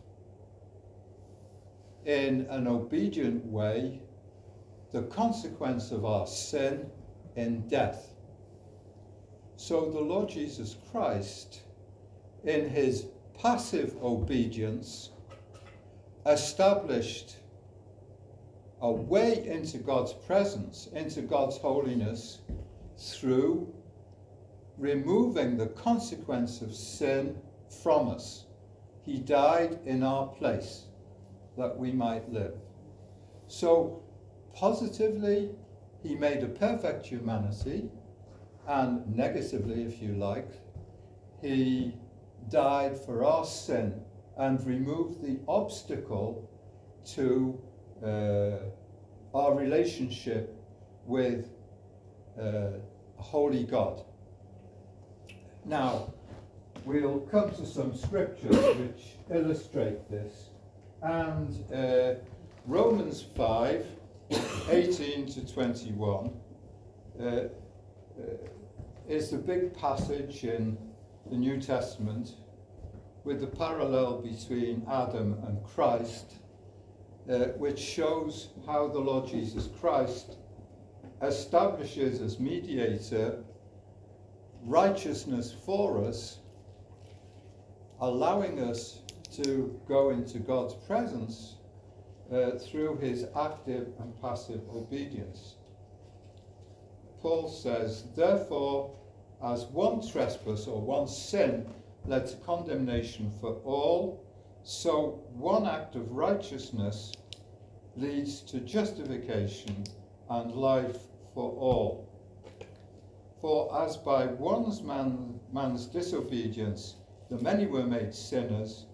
in 2.04 2.46
an 2.50 2.66
obedient 2.66 3.44
way 3.46 4.00
the 4.92 5.02
consequence 5.02 5.90
of 5.90 6.04
our 6.04 6.26
sin 6.26 6.88
in 7.36 7.66
death. 7.68 8.14
So 9.56 9.90
the 9.90 10.00
Lord 10.00 10.28
Jesus 10.28 10.76
Christ, 10.90 11.62
in 12.44 12.68
his 12.68 13.06
passive 13.40 13.96
obedience, 14.02 15.10
established 16.26 17.36
a 18.80 18.90
way 18.90 19.46
into 19.46 19.78
God's 19.78 20.12
presence, 20.12 20.88
into 20.92 21.22
God's 21.22 21.56
holiness, 21.56 22.40
through 22.96 23.72
removing 24.78 25.56
the 25.56 25.68
consequence 25.68 26.60
of 26.60 26.74
sin 26.74 27.36
from 27.82 28.08
us. 28.08 28.44
He 29.02 29.18
died 29.18 29.80
in 29.86 30.02
our 30.02 30.28
place 30.28 30.84
that 31.56 31.76
we 31.76 31.92
might 31.92 32.30
live. 32.32 32.54
So, 33.46 34.02
positively, 34.54 35.50
he 36.02 36.14
made 36.14 36.42
a 36.42 36.48
perfect 36.48 37.06
humanity, 37.06 37.90
and 38.66 39.06
negatively, 39.14 39.84
if 39.84 40.00
you 40.00 40.14
like, 40.14 40.50
he 41.40 41.94
died 42.50 42.98
for 43.04 43.24
our 43.24 43.44
sin 43.44 44.00
and 44.36 44.64
removed 44.66 45.22
the 45.22 45.38
obstacle 45.46 46.50
to 47.14 47.60
uh, 48.04 49.36
our 49.36 49.54
relationship 49.54 50.56
with 51.06 51.50
uh, 52.40 52.78
holy 53.16 53.64
God. 53.64 54.02
Now, 55.64 56.12
we'll 56.84 57.20
come 57.20 57.50
to 57.52 57.66
some 57.66 57.96
scriptures 57.96 58.56
which 58.76 59.16
illustrate 59.30 60.10
this. 60.10 60.50
And 61.04 61.70
uh, 61.70 62.14
Romans 62.66 63.26
5 63.36 63.86
18 64.70 65.26
to 65.26 65.52
21 65.52 66.30
uh, 67.20 67.24
uh, 67.24 67.48
is 69.06 69.28
the 69.28 69.36
big 69.36 69.76
passage 69.76 70.44
in 70.44 70.78
the 71.30 71.36
New 71.36 71.60
Testament 71.60 72.36
with 73.24 73.42
the 73.42 73.46
parallel 73.46 74.22
between 74.22 74.82
Adam 74.90 75.38
and 75.46 75.62
Christ, 75.62 76.36
uh, 77.30 77.48
which 77.58 77.78
shows 77.78 78.48
how 78.64 78.88
the 78.88 78.98
Lord 78.98 79.28
Jesus 79.28 79.68
Christ 79.78 80.38
establishes 81.20 82.22
as 82.22 82.40
mediator 82.40 83.44
righteousness 84.62 85.54
for 85.66 86.02
us, 86.02 86.38
allowing 88.00 88.58
us 88.60 89.00
to 89.36 89.80
go 89.88 90.10
into 90.10 90.38
God's 90.38 90.74
presence 90.86 91.56
uh, 92.32 92.52
through 92.52 92.98
his 92.98 93.26
active 93.36 93.88
and 93.98 94.20
passive 94.20 94.60
obedience. 94.74 95.56
Paul 97.20 97.48
says, 97.48 98.04
Therefore, 98.14 98.96
as 99.42 99.64
one 99.66 100.06
trespass 100.06 100.66
or 100.66 100.80
one 100.80 101.08
sin 101.08 101.66
led 102.06 102.26
to 102.26 102.36
condemnation 102.36 103.32
for 103.40 103.54
all, 103.64 104.24
so 104.62 105.22
one 105.34 105.66
act 105.66 105.96
of 105.96 106.10
righteousness 106.10 107.12
leads 107.96 108.40
to 108.42 108.60
justification 108.60 109.84
and 110.30 110.52
life 110.52 110.98
for 111.34 111.50
all. 111.52 112.08
For 113.40 113.82
as 113.82 113.96
by 113.96 114.26
one 114.26 114.72
man, 114.86 115.40
man's 115.52 115.86
disobedience 115.86 116.96
the 117.30 117.38
many 117.38 117.66
were 117.66 117.86
made 117.86 118.14
sinners, 118.14 118.86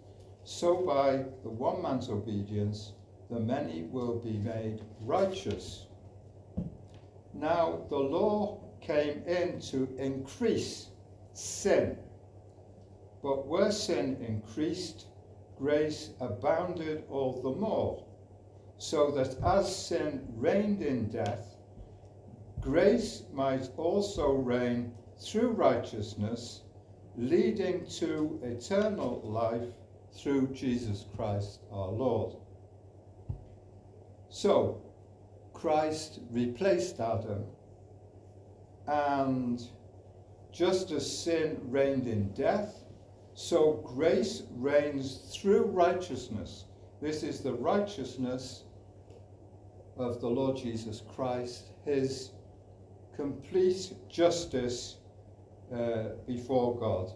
so 0.44 0.76
by 0.76 1.24
the 1.42 1.50
one 1.50 1.82
man's 1.82 2.08
obedience 2.08 2.92
the 3.30 3.38
many 3.38 3.82
will 3.82 4.18
be 4.18 4.38
made 4.38 4.82
righteous. 5.00 5.86
Now 7.32 7.82
the 7.88 7.98
law 7.98 8.58
came 8.80 9.22
in 9.24 9.60
to 9.70 9.88
increase 9.98 10.88
sin, 11.32 11.96
but 13.22 13.46
where 13.46 13.70
sin 13.70 14.16
increased, 14.26 15.06
grace 15.58 16.10
abounded 16.20 17.04
all 17.08 17.40
the 17.40 17.50
more, 17.50 18.02
so 18.78 19.12
that 19.12 19.36
as 19.44 19.74
sin 19.74 20.26
reigned 20.36 20.82
in 20.82 21.08
death, 21.08 21.54
grace 22.60 23.22
might 23.32 23.68
also 23.76 24.32
reign 24.32 24.92
through 25.18 25.50
righteousness, 25.50 26.62
leading 27.16 27.86
to 27.86 28.40
eternal 28.42 29.20
life 29.22 29.68
through 30.12 30.48
Jesus 30.48 31.06
Christ 31.16 31.60
our 31.72 31.88
Lord. 31.88 32.36
So, 34.28 34.82
Christ 35.52 36.20
replaced 36.30 37.00
Adam, 37.00 37.44
and 38.86 39.62
just 40.52 40.90
as 40.90 41.20
sin 41.24 41.58
reigned 41.64 42.06
in 42.06 42.32
death, 42.32 42.84
so 43.34 43.82
grace 43.84 44.42
reigns 44.56 45.34
through 45.34 45.64
righteousness. 45.64 46.64
This 47.00 47.22
is 47.22 47.40
the 47.40 47.54
righteousness 47.54 48.64
of 49.96 50.20
the 50.20 50.28
Lord 50.28 50.56
Jesus 50.56 51.02
Christ, 51.14 51.70
his 51.84 52.30
complete 53.16 53.92
justice 54.08 54.96
uh, 55.74 56.14
before 56.26 56.78
God, 56.78 57.12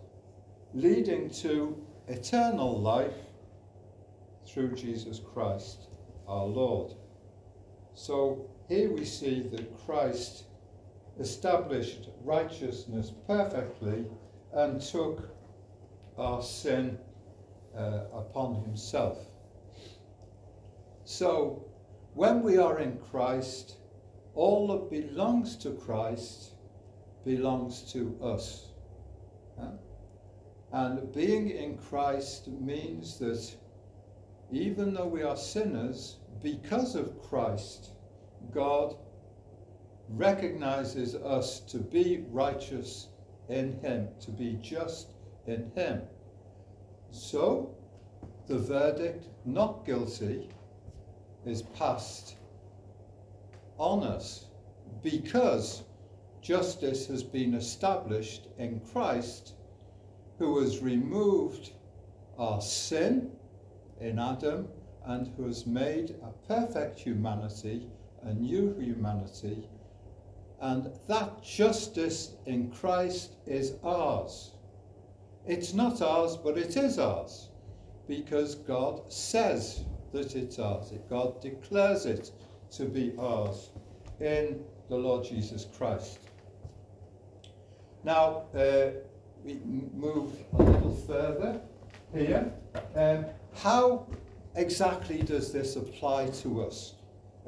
leading 0.74 1.30
to 1.30 1.76
eternal 2.08 2.80
life 2.80 3.14
through 4.46 4.74
Jesus 4.74 5.20
Christ 5.32 5.88
our 6.28 6.44
Lord. 6.44 6.94
So 7.94 8.50
here 8.68 8.90
we 8.90 9.04
see 9.04 9.40
that 9.52 9.84
Christ 9.86 10.44
established 11.18 12.08
righteousness 12.22 13.12
perfectly 13.26 14.06
and 14.52 14.80
took 14.80 15.28
our 16.18 16.42
sin 16.42 16.98
uh, 17.76 18.04
upon 18.12 18.62
himself. 18.64 19.18
So, 21.04 21.66
when 22.14 22.42
we 22.42 22.56
are 22.56 22.78
in 22.78 22.98
Christ, 23.10 23.76
all 24.34 24.68
that 24.68 24.90
belongs 24.90 25.56
to 25.56 25.72
Christ 25.72 26.52
belongs 27.24 27.92
to 27.92 28.16
us. 28.22 28.68
And 30.74 31.12
being 31.12 31.50
in 31.50 31.78
Christ 31.78 32.48
means 32.48 33.20
that 33.20 33.54
even 34.50 34.92
though 34.92 35.06
we 35.06 35.22
are 35.22 35.36
sinners, 35.36 36.16
because 36.42 36.96
of 36.96 37.22
Christ, 37.22 37.90
God 38.52 38.96
recognizes 40.08 41.14
us 41.14 41.60
to 41.60 41.78
be 41.78 42.24
righteous 42.28 43.06
in 43.48 43.78
Him, 43.82 44.08
to 44.18 44.32
be 44.32 44.58
just 44.60 45.12
in 45.46 45.70
Him. 45.76 46.02
So, 47.12 47.76
the 48.48 48.58
verdict, 48.58 49.28
not 49.44 49.86
guilty, 49.86 50.48
is 51.46 51.62
passed 51.62 52.34
on 53.78 54.02
us 54.02 54.46
because 55.04 55.84
justice 56.42 57.06
has 57.06 57.22
been 57.22 57.54
established 57.54 58.48
in 58.58 58.80
Christ, 58.92 59.54
who 60.38 60.60
has 60.60 60.80
removed 60.80 61.70
our 62.38 62.60
sin 62.60 63.30
in 64.00 64.18
Adam 64.18 64.68
and 65.06 65.28
who 65.36 65.46
has 65.46 65.66
made 65.66 66.16
a 66.22 66.48
perfect 66.48 66.98
humanity, 66.98 67.88
a 68.22 68.34
new 68.34 68.74
humanity, 68.78 69.68
and 70.60 70.90
that 71.08 71.42
justice 71.42 72.32
in 72.46 72.70
Christ 72.70 73.32
is 73.46 73.74
ours. 73.84 74.52
It's 75.46 75.74
not 75.74 76.00
ours, 76.00 76.36
but 76.36 76.56
it 76.56 76.76
is 76.76 76.98
ours 76.98 77.48
because 78.08 78.54
God 78.54 79.12
says 79.12 79.84
that 80.12 80.36
it's 80.36 80.58
ours. 80.58 80.92
God 81.10 81.40
declares 81.42 82.06
it 82.06 82.30
to 82.72 82.86
be 82.86 83.12
ours 83.18 83.70
in 84.20 84.64
the 84.88 84.96
Lord 84.96 85.24
Jesus 85.24 85.66
Christ. 85.76 86.18
Now, 88.04 88.44
uh, 88.54 88.90
we 89.44 89.60
move 89.92 90.32
a 90.58 90.62
little 90.62 90.96
further 91.06 91.60
here. 92.14 92.50
Um, 92.96 93.26
how 93.54 94.06
exactly 94.54 95.22
does 95.22 95.52
this 95.52 95.76
apply 95.76 96.30
to 96.42 96.62
us? 96.62 96.94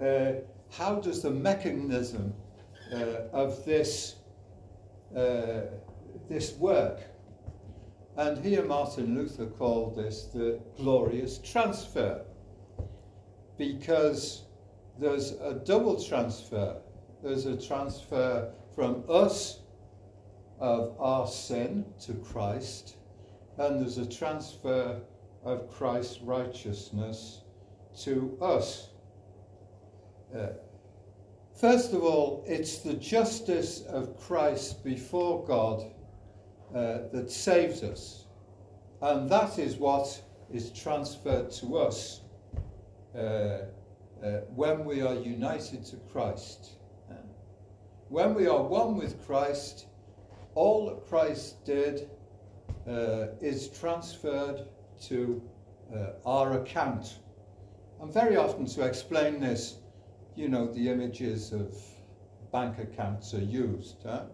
Uh, 0.00 0.32
how 0.70 0.96
does 0.96 1.22
the 1.22 1.30
mechanism 1.30 2.34
uh, 2.92 3.28
of 3.32 3.64
this, 3.64 4.16
uh, 5.16 5.62
this 6.28 6.52
work? 6.58 7.00
And 8.18 8.44
here 8.44 8.64
Martin 8.64 9.14
Luther 9.14 9.46
called 9.46 9.96
this 9.96 10.24
the 10.24 10.60
glorious 10.76 11.38
transfer 11.38 12.24
because 13.56 14.42
there's 14.98 15.32
a 15.32 15.54
double 15.64 16.02
transfer. 16.02 16.76
There's 17.22 17.46
a 17.46 17.56
transfer 17.56 18.52
from 18.74 19.02
us 19.08 19.60
of 20.58 20.94
our 20.98 21.26
sin 21.26 21.84
to 22.00 22.14
Christ, 22.14 22.96
and 23.58 23.80
there's 23.80 23.98
a 23.98 24.06
transfer 24.06 25.00
of 25.44 25.70
Christ's 25.70 26.20
righteousness 26.22 27.42
to 28.00 28.36
us. 28.40 28.88
Uh, 30.34 30.48
first 31.54 31.92
of 31.92 32.02
all, 32.02 32.44
it's 32.46 32.78
the 32.78 32.94
justice 32.94 33.82
of 33.82 34.18
Christ 34.18 34.84
before 34.84 35.44
God 35.44 35.92
uh, 36.74 37.08
that 37.12 37.30
saves 37.30 37.82
us, 37.82 38.24
and 39.02 39.28
that 39.30 39.58
is 39.58 39.76
what 39.76 40.20
is 40.52 40.70
transferred 40.70 41.50
to 41.50 41.76
us 41.78 42.20
uh, 43.16 43.18
uh 43.18 43.62
when 44.54 44.84
we 44.84 45.02
are 45.02 45.14
united 45.14 45.84
to 45.84 45.96
Christ. 46.12 46.70
Uh, 47.10 47.14
when 48.08 48.34
we 48.34 48.46
are 48.46 48.62
one 48.62 48.96
with 48.96 49.24
Christ, 49.26 49.86
all 50.56 50.86
that 50.86 51.06
Christ 51.06 51.64
did 51.64 52.10
uh, 52.88 53.28
is 53.40 53.68
transferred 53.68 54.66
to 55.02 55.40
uh, 55.94 56.12
our 56.24 56.60
account. 56.60 57.18
And 58.00 58.12
very 58.12 58.36
often 58.36 58.66
to 58.66 58.84
explain 58.84 59.38
this, 59.38 59.76
you 60.34 60.48
know, 60.48 60.66
the 60.72 60.88
images 60.88 61.52
of 61.52 61.76
bank 62.52 62.78
accounts 62.78 63.34
are 63.34 63.44
used, 63.44 63.96
huh? 64.04 64.24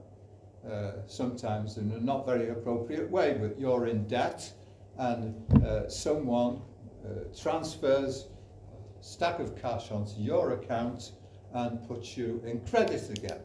uh, 0.68 0.92
sometimes 1.06 1.76
in 1.76 1.90
a 1.90 2.00
not 2.00 2.24
very 2.24 2.50
appropriate 2.50 3.10
way, 3.10 3.36
but 3.38 3.58
you're 3.58 3.86
in 3.86 4.06
debt 4.06 4.52
and 4.98 5.34
uh, 5.64 5.88
someone 5.88 6.60
uh, 7.04 7.24
transfers 7.40 8.28
a 9.00 9.02
stack 9.02 9.40
of 9.40 9.60
cash 9.60 9.90
onto 9.90 10.20
your 10.20 10.52
account 10.52 11.12
and 11.54 11.86
puts 11.88 12.16
you 12.16 12.40
in 12.46 12.60
credit 12.60 13.10
again. 13.10 13.40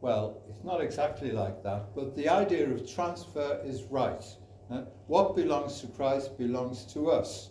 Well, 0.00 0.42
it's 0.48 0.62
not 0.62 0.80
exactly 0.80 1.32
like 1.32 1.62
that, 1.62 1.94
but 1.94 2.14
the 2.16 2.28
idea 2.28 2.68
of 2.68 2.88
transfer 2.88 3.60
is 3.64 3.82
right. 3.84 4.24
What 5.06 5.36
belongs 5.36 5.80
to 5.80 5.86
Christ 5.88 6.36
belongs 6.36 6.84
to 6.92 7.10
us 7.10 7.50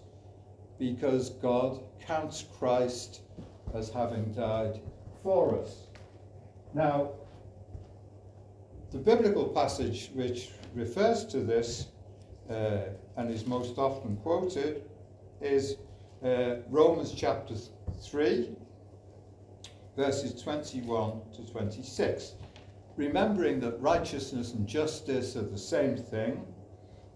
because 0.77 1.29
God 1.29 1.79
counts 2.05 2.45
Christ 2.59 3.21
as 3.73 3.89
having 3.89 4.33
died 4.33 4.81
for 5.23 5.57
us. 5.59 5.87
Now, 6.73 7.11
the 8.91 8.97
biblical 8.97 9.45
passage 9.45 10.11
which 10.13 10.51
refers 10.73 11.25
to 11.27 11.39
this 11.39 11.87
uh, 12.49 12.79
and 13.17 13.31
is 13.31 13.45
most 13.45 13.77
often 13.77 14.17
quoted 14.17 14.83
is 15.41 15.77
uh, 16.23 16.55
Romans 16.69 17.13
chapter 17.15 17.55
3, 18.01 18.55
verses 19.95 20.41
21 20.41 21.21
to 21.35 21.41
26. 21.51 22.33
Remembering 22.97 23.59
that 23.61 23.79
righteousness 23.81 24.53
and 24.53 24.67
justice 24.67 25.35
are 25.35 25.43
the 25.43 25.57
same 25.57 25.97
thing, 25.97 26.45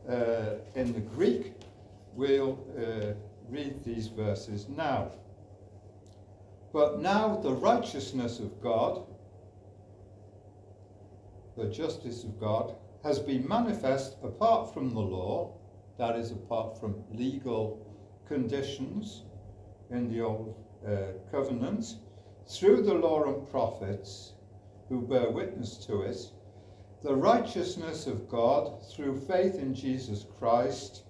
uh, 0.10 0.56
in 0.76 0.94
the 0.94 1.00
Greek, 1.00 1.54
we'll 2.16 2.58
uh, 2.78 3.14
read 3.50 3.84
these 3.84 4.08
verses 4.08 4.68
now. 4.70 5.12
But 6.74 7.02
now 7.02 7.38
the 7.38 7.52
righteousness 7.52 8.40
of 8.40 8.62
God, 8.62 9.06
the 11.58 11.68
justice 11.68 12.24
of 12.24 12.40
God, 12.40 12.76
has 13.04 13.20
been 13.20 13.48
manifest 13.48 14.18
apart 14.24 14.74
from 14.74 14.94
the 14.94 15.00
law, 15.00 15.54
that 15.98 16.16
is, 16.16 16.32
apart 16.32 16.80
from 16.80 17.04
legal 17.12 17.86
conditions 18.28 19.24
in 19.90 20.10
the 20.10 20.22
Old 20.22 20.56
uh, 20.88 21.14
Covenant, 21.32 21.96
through 22.50 22.82
the 22.82 22.94
law 22.94 23.24
and 23.24 23.50
prophets 23.50 24.34
who 24.90 25.02
bear 25.02 25.30
witness 25.30 25.78
to 25.86 26.02
it, 26.02 26.18
the 27.04 27.16
righteousness 27.16 28.08
of 28.08 28.28
God 28.28 28.84
through 28.92 29.20
faith 29.20 29.56
in 29.56 29.74
Jesus 29.74 30.26
Christ 30.38 31.04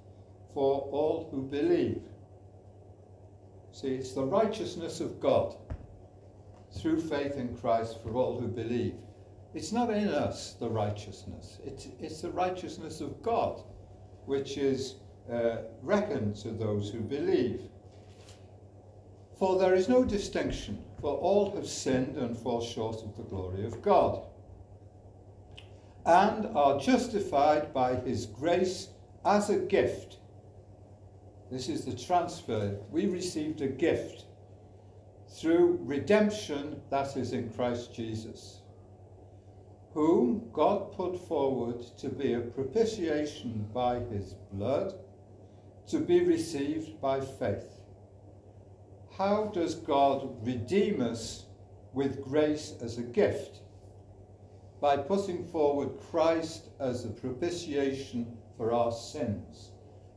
for 0.54 0.82
all 0.92 1.30
who 1.32 1.42
believe. 1.42 2.02
See, 3.72 3.96
it's 3.96 4.12
the 4.12 4.26
righteousness 4.26 5.00
of 5.00 5.20
God 5.20 5.56
through 6.78 7.00
faith 7.00 7.38
in 7.38 7.56
Christ 7.58 8.00
for 8.04 8.14
all 8.14 8.40
who 8.40 8.48
believe. 8.48 8.96
It's 9.54 9.72
not 9.72 9.90
in 9.90 10.10
us, 10.10 10.54
the 10.54 10.70
righteousness. 10.70 11.60
It's, 11.66 11.88
it's 12.00 12.22
the 12.22 12.30
righteousness 12.32 13.02
of 13.02 13.24
God, 13.24 13.64
which 14.26 14.58
is 14.58 14.96
uh, 15.32 15.58
reckoned 15.82 16.36
to 16.38 16.52
those 16.52 16.90
who 16.92 17.00
believe. 17.00 17.62
For 19.40 19.58
there 19.58 19.74
is 19.74 19.90
no 19.90 20.04
distinction, 20.04 20.84
for 21.02 21.18
all 21.18 21.52
have 21.56 21.68
sinned 21.68 22.18
and 22.18 22.38
fall 22.38 22.62
short 22.62 23.04
of 23.04 23.16
the 23.16 23.24
glory 23.24 23.66
of 23.66 23.82
God, 23.82 24.22
and 26.06 26.46
are 26.58 26.80
justified 26.80 27.74
by 27.74 27.96
his 27.96 28.26
grace 28.26 28.90
as 29.26 29.50
a 29.50 29.58
gift. 29.58 30.18
This 31.52 31.70
is 31.70 31.86
the 31.86 31.96
transfer. 31.96 32.78
We 32.92 33.08
received 33.08 33.62
a 33.62 33.68
gift 33.68 34.26
through 35.30 35.80
redemption 35.82 36.82
that 36.90 37.16
is 37.16 37.34
in 37.34 37.50
Christ 37.52 37.94
Jesus, 37.94 38.62
whom 39.94 40.50
God 40.52 40.92
put 40.94 41.28
forward 41.28 41.82
to 41.98 42.10
be 42.10 42.34
a 42.34 42.40
propitiation 42.40 43.68
by 43.74 44.00
his 44.00 44.36
blood, 44.52 44.94
to 45.88 46.00
be 46.00 46.24
received 46.24 47.00
by 47.02 47.20
faith 47.22 47.79
how 49.20 49.52
does 49.54 49.76
God 49.76 50.30
redeem 50.48 51.02
us 51.02 51.46
with 51.94 52.24
grace 52.24 52.76
as 52.82 52.98
a 52.98 53.04
gift? 53.04 53.60
By 54.80 54.96
putting 54.96 55.46
forward 55.46 56.00
Christ 56.10 56.70
as 56.80 57.04
a 57.04 57.10
propitiation 57.10 58.38
for 58.56 58.72
our 58.72 58.94
sins. 58.94 59.72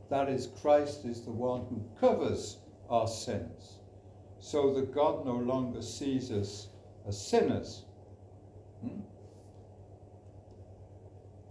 That 0.09 0.29
is, 0.29 0.47
Christ 0.61 1.03
is 1.03 1.21
the 1.21 1.33
one 1.33 1.65
who 1.65 1.83
covers 1.99 2.59
our 2.89 3.09
sins, 3.09 3.79
so 4.39 4.73
that 4.73 4.95
God 4.95 5.25
no 5.25 5.35
longer 5.35 5.81
sees 5.81 6.31
us 6.31 6.69
as 7.05 7.27
sinners. 7.27 7.83
Hmm? 8.81 9.01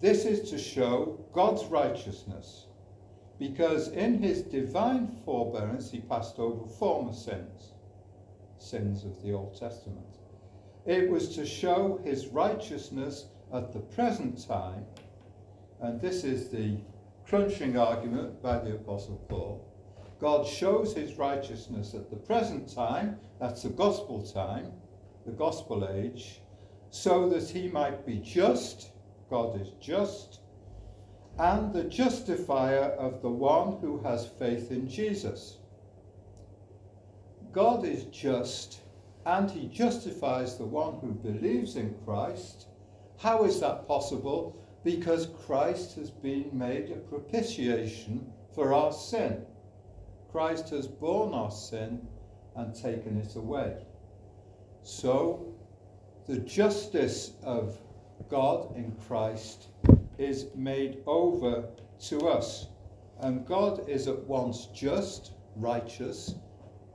This 0.00 0.24
is 0.24 0.48
to 0.50 0.58
show 0.58 1.22
God's 1.34 1.66
righteousness 1.66 2.68
because 3.42 3.88
in 3.88 4.22
his 4.22 4.42
divine 4.42 5.09
forbearance 5.24 5.90
he 5.90 5.98
passed 5.98 6.38
over 6.38 6.64
former 6.64 7.12
sins, 7.12 7.72
sins 8.57 9.05
of 9.05 9.20
the 9.20 9.33
Old 9.33 9.59
Testament. 9.59 10.18
It 10.87 11.11
was 11.11 11.35
to 11.35 11.44
show 11.44 12.00
his 12.05 12.28
righteousness 12.28 13.26
at 13.52 13.72
the 13.72 13.81
present 13.81 14.46
time, 14.46 14.85
and 15.81 16.00
this 16.00 16.22
is 16.22 16.50
the 16.50 16.76
crunching 17.26 17.76
argument 17.76 18.40
by 18.40 18.61
the 18.61 18.76
Apostle 18.76 19.20
Paul. 19.28 19.68
God 20.20 20.46
shows 20.46 20.94
his 20.94 21.18
righteousness 21.18 21.94
at 21.94 22.11
the 22.11 22.16
present 22.16 22.72
time, 22.72 23.18
that's 23.40 23.64
the 23.64 23.70
gospel 23.70 24.22
time, 24.22 24.70
the 25.26 25.33
gospel 25.33 25.88
age, 25.92 26.42
so 26.90 27.28
that 27.31 27.48
he 27.48 27.66
might 27.66 28.07
be 28.07 28.18
just, 28.18 28.92
God 29.28 29.61
is 29.61 29.72
just, 29.81 30.41
and 31.38 31.73
the 31.73 31.85
justifier 31.85 32.90
of 32.99 33.23
the 33.23 33.31
one 33.31 33.79
who 33.81 34.01
has 34.03 34.27
faith 34.27 34.71
in 34.71 34.88
Jesus. 34.88 35.59
God 37.53 37.85
is 37.85 38.05
just, 38.05 38.81
and 39.27 39.51
he 39.51 39.66
justifies 39.68 40.57
the 40.57 40.64
one 40.64 40.95
who 41.01 41.12
believes 41.12 41.77
in 41.77 41.95
Christ. 42.05 42.66
How 43.18 43.45
is 43.45 43.61
that 43.61 43.87
possible? 43.87 44.57
Because 44.85 45.29
Christ 45.47 45.95
has 45.97 46.11
been 46.11 46.51
made 46.53 46.90
a 46.90 46.97
propitiation 46.97 48.27
for 48.55 48.75
our 48.75 48.92
sin. 48.92 49.45
Christ 50.31 50.71
has 50.71 50.87
borne 50.87 51.35
our 51.35 51.51
sin 51.51 52.07
and 52.57 52.75
taken 52.75 53.18
it 53.18 53.37
away. 53.37 53.77
So, 54.83 55.55
the 56.27 56.38
justice 56.38 57.33
of 57.42 57.79
God 58.29 58.75
in 58.77 58.92
Christ 59.07 59.68
is 60.18 60.46
made 60.55 60.98
over 61.07 61.68
to 62.09 62.29
us. 62.29 62.66
And 63.20 63.46
God 63.46 63.88
is 63.88 64.09
at 64.09 64.18
once 64.25 64.66
just, 64.75 65.33
righteous, 65.57 66.35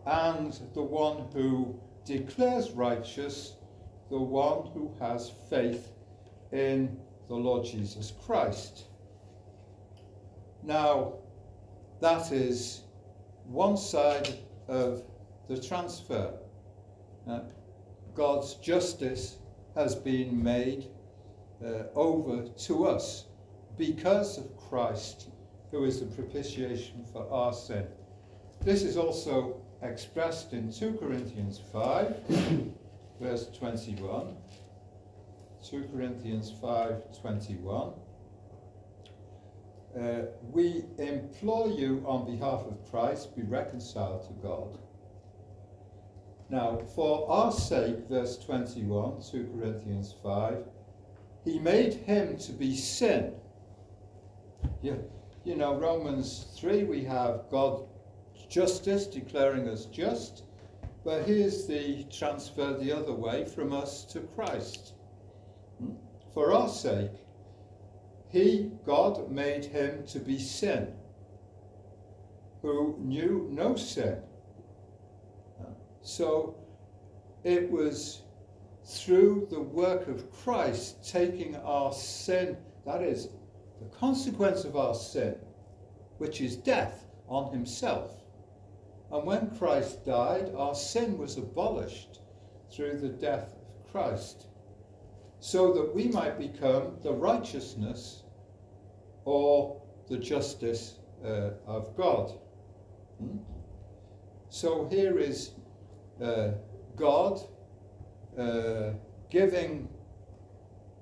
and 0.05 0.59
the 0.73 0.81
one 0.81 1.27
who 1.33 1.79
declares 2.05 2.71
righteous, 2.71 3.55
the 4.09 4.19
one 4.19 4.67
who 4.73 4.93
has 4.99 5.31
faith 5.49 5.91
in 6.51 6.97
the 7.27 7.35
Lord 7.35 7.65
Jesus 7.65 8.13
Christ. 8.25 8.85
Now, 10.63 11.13
that 11.99 12.31
is 12.31 12.81
one 13.45 13.77
side 13.77 14.29
of 14.67 15.03
the 15.47 15.59
transfer. 15.59 16.33
God's 18.15 18.55
justice 18.55 19.37
has 19.75 19.95
been 19.95 20.41
made 20.41 20.87
uh, 21.63 21.83
over 21.95 22.47
to 22.47 22.87
us 22.87 23.25
because 23.77 24.37
of 24.37 24.57
Christ, 24.57 25.29
who 25.71 25.85
is 25.85 25.99
the 25.99 26.05
propitiation 26.07 27.05
for 27.11 27.27
our 27.31 27.53
sin. 27.53 27.85
This 28.61 28.83
is 28.83 28.97
also 28.97 29.61
expressed 29.81 30.53
in 30.53 30.71
2 30.71 30.97
Corinthians 30.99 31.61
5, 31.71 32.15
verse 33.21 33.47
21. 33.57 34.35
2 35.69 35.89
Corinthians 35.93 36.53
5 36.61 37.19
21. 37.21 37.93
Uh, 39.99 40.21
we 40.51 40.83
implore 40.99 41.69
you 41.69 42.03
on 42.05 42.25
behalf 42.25 42.61
of 42.61 42.77
Christ, 42.91 43.35
be 43.35 43.41
reconciled 43.41 44.27
to 44.27 44.33
God. 44.47 44.77
Now, 46.49 46.81
for 46.95 47.29
our 47.29 47.51
sake, 47.51 48.07
verse 48.07 48.37
21, 48.37 49.21
2 49.31 49.51
Corinthians 49.57 50.15
5, 50.23 50.63
he 51.47 51.59
made 51.59 51.93
him 51.93 52.37
to 52.37 52.51
be 52.51 52.75
sin. 52.75 53.33
You, 54.81 55.01
you 55.45 55.55
know, 55.55 55.75
Romans 55.75 56.47
3, 56.59 56.83
we 56.83 57.05
have 57.05 57.45
God 57.49 57.85
justice 58.49 59.05
declaring 59.05 59.69
us 59.69 59.85
just, 59.85 60.43
but 61.05 61.25
here's 61.25 61.65
the 61.65 62.03
transfer 62.11 62.73
the 62.73 62.91
other 62.91 63.13
way 63.13 63.45
from 63.45 63.71
us 63.71 64.03
to 64.11 64.19
Christ. 64.35 64.91
Hmm? 65.79 65.93
For 66.33 66.51
our 66.51 66.67
sake, 66.67 67.15
he, 68.27 68.69
God, 68.85 69.31
made 69.31 69.63
him 69.63 70.05
to 70.07 70.19
be 70.19 70.37
sin, 70.37 70.93
who 72.61 72.97
knew 72.99 73.47
no 73.49 73.77
sin. 73.77 74.17
So 76.01 76.57
it 77.45 77.71
was 77.71 78.23
through 78.87 79.47
the 79.49 79.59
work 79.59 80.07
of 80.07 80.31
Christ 80.31 81.05
taking 81.05 81.57
our 81.57 81.91
sin, 81.91 82.57
that 82.85 83.01
is, 83.01 83.27
the 83.81 83.97
consequence 83.97 84.63
of 84.63 84.77
our 84.77 84.95
sin, 84.95 85.35
which 86.17 86.39
is 86.39 86.55
death, 86.55 87.03
on 87.27 87.51
himself. 87.51 88.13
And 89.11 89.25
when 89.25 89.55
Christ 89.57 90.05
died, 90.05 90.53
our 90.55 90.73
sin 90.73 91.17
was 91.17 91.37
abolished 91.37 92.21
through 92.71 92.99
the 92.99 93.09
death 93.09 93.53
of 93.53 93.91
Christ 93.91 94.47
so 95.39 95.73
that 95.73 95.93
we 95.93 96.07
might 96.07 96.39
become 96.39 96.97
the 97.03 97.13
righteousness 97.13 98.23
or 99.25 99.81
the 100.07 100.17
justice 100.17 100.95
uh, 101.23 101.51
of 101.65 101.95
God. 101.97 102.31
Hmm? 103.19 103.37
So 104.49 104.87
here 104.89 105.19
is 105.19 105.51
uh, 106.21 106.51
God 106.95 107.41
uh, 108.37 108.91
giving 109.29 109.87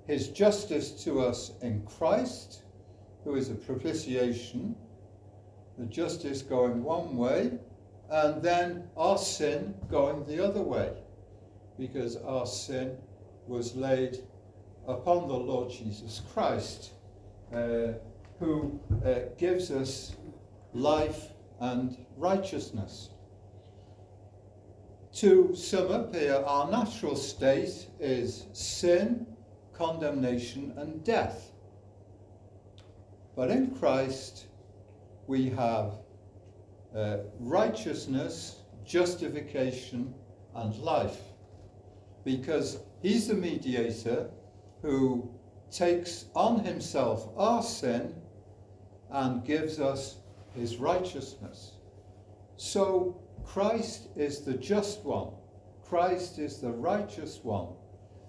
his 0.07 0.29
justice 0.29 0.91
to 1.03 1.21
us 1.21 1.51
in 1.61 1.85
Christ, 1.85 2.63
who 3.23 3.35
is 3.35 3.49
a 3.49 3.55
propitiation, 3.55 4.75
the 5.77 5.85
justice 5.85 6.41
going 6.41 6.83
one 6.83 7.17
way, 7.17 7.51
and 8.09 8.41
then 8.41 8.87
our 8.95 9.17
sin 9.17 9.73
going 9.89 10.25
the 10.25 10.43
other 10.43 10.61
way, 10.61 10.91
because 11.77 12.17
our 12.17 12.45
sin 12.45 12.97
was 13.47 13.75
laid 13.75 14.19
upon 14.87 15.27
the 15.27 15.33
Lord 15.33 15.71
Jesus 15.71 16.21
Christ, 16.33 16.91
uh, 17.53 17.93
who 18.39 18.79
uh, 19.03 19.13
gives 19.37 19.71
us 19.71 20.15
life 20.73 21.31
and 21.59 21.97
righteousness. 22.17 23.09
To 25.15 25.55
sum 25.55 25.91
up 25.91 26.13
here, 26.13 26.43
our 26.45 26.69
natural 26.69 27.15
state 27.15 27.87
is 28.01 28.47
sin, 28.51 29.25
condemnation, 29.71 30.73
and 30.75 31.03
death. 31.05 31.51
But 33.33 33.49
in 33.49 33.71
Christ, 33.75 34.47
we 35.27 35.49
have 35.51 35.93
uh, 36.93 37.17
righteousness, 37.39 38.57
justification, 38.85 40.13
and 40.53 40.75
life. 40.79 41.19
Because 42.25 42.79
He's 43.01 43.29
the 43.29 43.35
mediator 43.35 44.29
who 44.81 45.29
takes 45.71 46.25
on 46.35 46.59
himself 46.59 47.29
our 47.37 47.63
sin 47.63 48.13
and 49.11 49.45
gives 49.45 49.79
us 49.79 50.17
his 50.53 50.77
righteousness. 50.77 51.73
So 52.57 53.21
Christ 53.43 54.07
is 54.15 54.41
the 54.41 54.53
just 54.53 55.03
one, 55.03 55.29
Christ 55.83 56.39
is 56.39 56.57
the 56.57 56.71
righteous 56.71 57.39
one. 57.43 57.69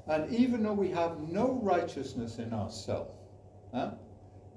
And 0.09 0.33
even 0.33 0.63
though 0.63 0.73
we 0.73 0.91
have 0.91 1.19
no 1.21 1.59
righteousness 1.63 2.39
in 2.39 2.53
ourselves, 2.53 3.11
huh, 3.75 3.93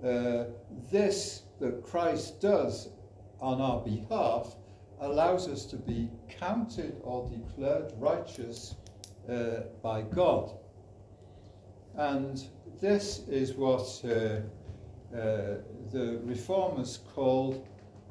uh, 0.06 0.46
this 0.92 1.44
that 1.60 1.84
Christ 1.84 2.40
does 2.40 2.90
on 3.42 3.60
our 3.62 3.82
behalf 3.82 4.56
allows 5.02 5.48
us 5.48 5.66
to 5.66 5.78
be 5.78 6.10
counted 6.30 7.00
or 7.04 7.30
declared 7.30 7.94
righteous 7.98 8.76
uh, 9.30 9.62
by 9.82 10.02
God. 10.02 10.52
And 11.96 12.44
this 12.80 13.24
is 13.28 13.54
what 13.54 13.82
uh, 14.06 14.10
uh, 15.16 15.58
the 15.92 16.20
reformers 16.24 17.00
called 17.14 17.68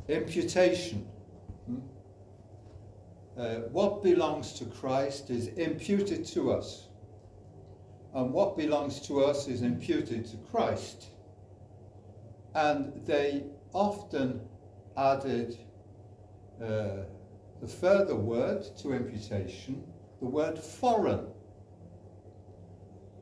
imputation. 0.09 1.07
Uh, 3.39 3.61
what 3.71 4.03
belongs 4.03 4.53
to 4.55 4.65
Christ 4.65 5.31
is 5.31 5.47
imputed 5.49 6.27
to 6.27 6.51
us, 6.53 6.89
and 8.15 8.33
what 8.33 8.57
belongs 8.57 9.01
to 9.07 9.25
us 9.25 9.47
is 9.47 9.63
imputed 9.63 10.27
to 10.27 10.37
Christ. 10.51 11.11
And 12.55 12.93
they 13.07 13.45
often 13.73 14.41
added 14.97 15.57
uh, 16.61 17.05
the 17.61 17.69
further 17.69 18.17
word 18.17 18.65
to 18.79 18.93
imputation 18.93 19.85
the 20.21 20.27
word 20.27 20.59
foreign. 20.59 21.27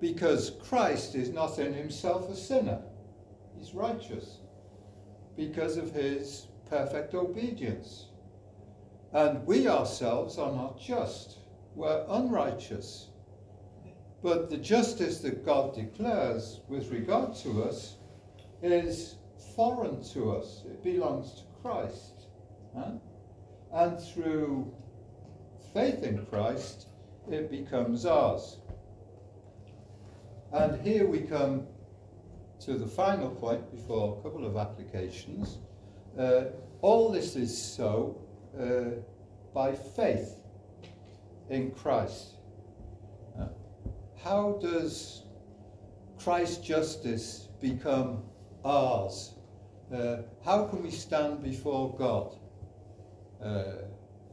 Because 0.01 0.53
Christ 0.63 1.15
is 1.15 1.31
not 1.31 1.59
in 1.59 1.75
himself 1.75 2.31
a 2.31 2.37
sinner, 2.37 2.83
he's 3.59 3.75
righteous 3.75 4.39
because 5.37 5.77
of 5.77 5.93
his 5.93 6.47
perfect 6.71 7.15
obedience. 7.15 8.06
And 9.13 9.47
we 9.47 9.69
ourselves 9.69 10.39
are 10.39 10.53
not 10.53 10.81
just, 10.81 11.39
we're 11.75 12.05
unrighteous. 12.09 13.09
But 14.23 14.51
the 14.51 14.57
justice 14.57 15.19
that 15.21 15.45
God 15.45 15.75
declares 15.75 16.61
with 16.69 16.91
regard 16.91 17.35
to 17.37 17.65
us 17.65 17.97
is 18.63 19.17
foreign 19.55 20.03
to 20.13 20.33
us, 20.33 20.65
it 20.67 20.83
belongs 20.83 21.33
to 21.35 21.43
Christ. 21.63 22.27
Huh? 22.77 22.93
And 23.73 24.01
through 24.01 24.73
faith 25.73 26.03
in 26.03 26.27
Christ, 26.27 26.89
it 27.31 27.51
becomes 27.51 28.07
ours. 28.07 28.59
And 30.53 30.81
here 30.81 31.07
we 31.07 31.21
come 31.21 31.67
to 32.61 32.75
the 32.75 32.87
final 32.87 33.31
point 33.31 33.71
before 33.71 34.19
a 34.19 34.23
couple 34.23 34.47
of 34.47 34.57
applications. 34.57 35.59
Uh, 36.19 36.45
all 36.81 37.11
this 37.11 37.37
is 37.37 37.57
so 37.57 38.19
uh, 38.59 39.01
by 39.55 39.75
faith 39.75 40.41
in 41.51 41.71
Christ. 41.73 42.35
Uh, 43.39 43.49
how 44.23 44.59
does 44.61 45.25
Christ's 46.19 46.59
justice 46.59 47.49
become 47.61 48.23
ours? 48.65 49.35
Uh, 49.93 50.19
how 50.45 50.67
can 50.67 50.83
we 50.83 50.91
stand 50.91 51.43
before 51.43 51.97
God? 51.97 52.37
Uh, 53.43 53.85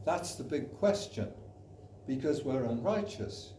that's 0.04 0.34
the 0.34 0.44
big 0.44 0.72
question 0.78 1.28
because 2.06 2.44
we're 2.44 2.64
unrighteous 2.64 3.52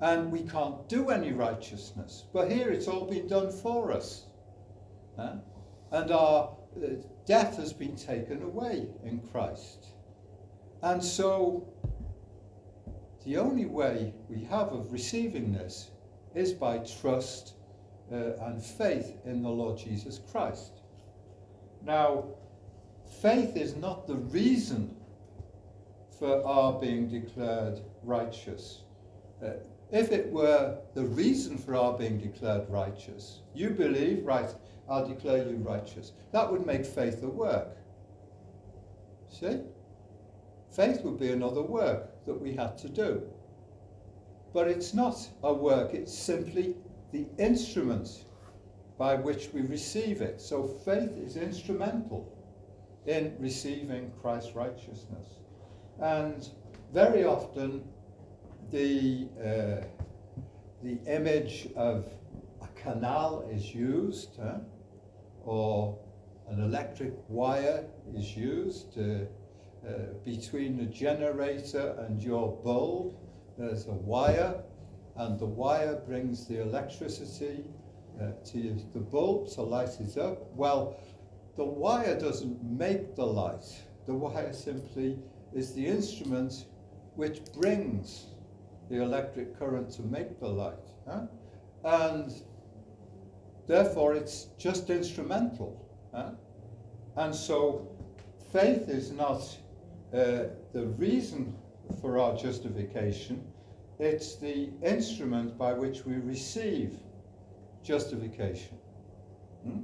and 0.00 0.30
we 0.30 0.42
can't 0.42 0.88
do 0.88 1.10
any 1.10 1.32
righteousness. 1.32 2.24
But 2.32 2.50
here 2.50 2.70
it's 2.70 2.88
all 2.88 3.06
been 3.06 3.28
done 3.28 3.50
for 3.50 3.92
us. 3.92 4.26
And 5.16 6.10
our 6.10 6.56
death 7.26 7.56
has 7.56 7.72
been 7.72 7.96
taken 7.96 8.42
away 8.42 8.88
in 9.04 9.20
Christ. 9.30 9.86
And 10.82 11.02
so 11.02 11.68
the 13.24 13.36
only 13.36 13.66
way 13.66 14.14
we 14.28 14.42
have 14.44 14.68
of 14.68 14.92
receiving 14.92 15.52
this 15.52 15.90
is 16.34 16.52
by 16.52 16.78
trust 16.78 17.54
uh, 18.10 18.32
and 18.42 18.62
faith 18.62 19.16
in 19.24 19.42
the 19.42 19.48
Lord 19.48 19.78
Jesus 19.78 20.20
Christ. 20.30 20.80
Now, 21.84 22.24
faith 23.20 23.56
is 23.56 23.76
not 23.76 24.06
the 24.06 24.16
reason 24.16 24.96
for 26.18 26.44
our 26.46 26.80
being 26.80 27.08
declared 27.08 27.80
righteous. 28.02 28.82
Uh, 29.44 29.50
if 29.92 30.10
it 30.10 30.32
were 30.32 30.78
the 30.94 31.04
reason 31.04 31.58
for 31.58 31.76
our 31.76 31.96
being 31.96 32.18
declared 32.18 32.68
righteous, 32.70 33.40
you 33.54 33.70
believe, 33.70 34.24
right, 34.24 34.48
I'll 34.88 35.06
declare 35.06 35.46
you 35.46 35.56
righteous. 35.56 36.12
That 36.32 36.50
would 36.50 36.66
make 36.66 36.84
faith 36.84 37.22
a 37.22 37.28
work. 37.28 37.76
See? 39.28 39.60
Faith 40.70 41.02
would 41.02 41.20
be 41.20 41.30
another 41.30 41.62
work 41.62 42.24
that 42.24 42.34
we 42.34 42.54
had 42.54 42.78
to 42.78 42.88
do. 42.88 43.22
But 44.54 44.68
it's 44.68 44.94
not 44.94 45.16
a 45.42 45.52
work, 45.52 45.92
it's 45.92 46.16
simply 46.16 46.74
the 47.12 47.26
instrument 47.38 48.24
by 48.96 49.14
which 49.14 49.50
we 49.52 49.60
receive 49.62 50.22
it. 50.22 50.40
So 50.40 50.66
faith 50.66 51.12
is 51.18 51.36
instrumental 51.36 52.32
in 53.06 53.34
receiving 53.38 54.10
Christ's 54.20 54.54
righteousness. 54.54 55.26
And 56.00 56.48
very 56.92 57.24
often 57.24 57.84
the, 58.72 59.28
uh, 59.38 59.84
the 60.82 60.98
image 61.06 61.68
of 61.76 62.06
a 62.62 62.68
canal 62.68 63.46
is 63.52 63.74
used, 63.74 64.38
huh? 64.42 64.58
or 65.44 65.98
an 66.48 66.62
electric 66.62 67.12
wire 67.28 67.84
is 68.16 68.34
used 68.34 68.98
uh, 68.98 69.24
uh, 69.86 69.92
between 70.24 70.78
the 70.78 70.86
generator 70.86 71.96
and 72.06 72.22
your 72.22 72.56
bulb. 72.64 73.14
There's 73.58 73.86
a 73.86 73.92
wire, 73.92 74.62
and 75.16 75.38
the 75.38 75.46
wire 75.46 76.00
brings 76.06 76.46
the 76.46 76.62
electricity 76.62 77.64
uh, 78.20 78.30
to 78.46 78.76
the 78.94 79.00
bulb 79.00 79.50
to 79.52 79.62
light 79.62 80.00
it 80.00 80.16
up. 80.16 80.50
Well, 80.54 80.96
the 81.56 81.64
wire 81.64 82.18
doesn't 82.18 82.62
make 82.64 83.16
the 83.16 83.26
light. 83.26 83.66
The 84.06 84.14
wire 84.14 84.54
simply 84.54 85.18
is 85.52 85.74
the 85.74 85.86
instrument 85.86 86.64
which 87.16 87.40
brings 87.52 88.31
the 88.92 89.02
electric 89.02 89.58
current 89.58 89.90
to 89.90 90.02
make 90.02 90.38
the 90.38 90.46
light. 90.46 90.86
Huh? 91.08 91.22
And 91.82 92.30
therefore, 93.66 94.12
it's 94.14 94.48
just 94.58 94.90
instrumental. 94.90 95.88
Huh? 96.14 96.32
And 97.16 97.34
so, 97.34 97.88
faith 98.52 98.90
is 98.90 99.10
not 99.10 99.40
uh, 100.12 100.44
the 100.74 100.86
reason 100.98 101.54
for 102.02 102.18
our 102.18 102.36
justification, 102.36 103.42
it's 103.98 104.36
the 104.36 104.68
instrument 104.82 105.56
by 105.56 105.72
which 105.72 106.04
we 106.04 106.16
receive 106.16 106.92
justification. 107.82 108.76
Hmm? 109.64 109.80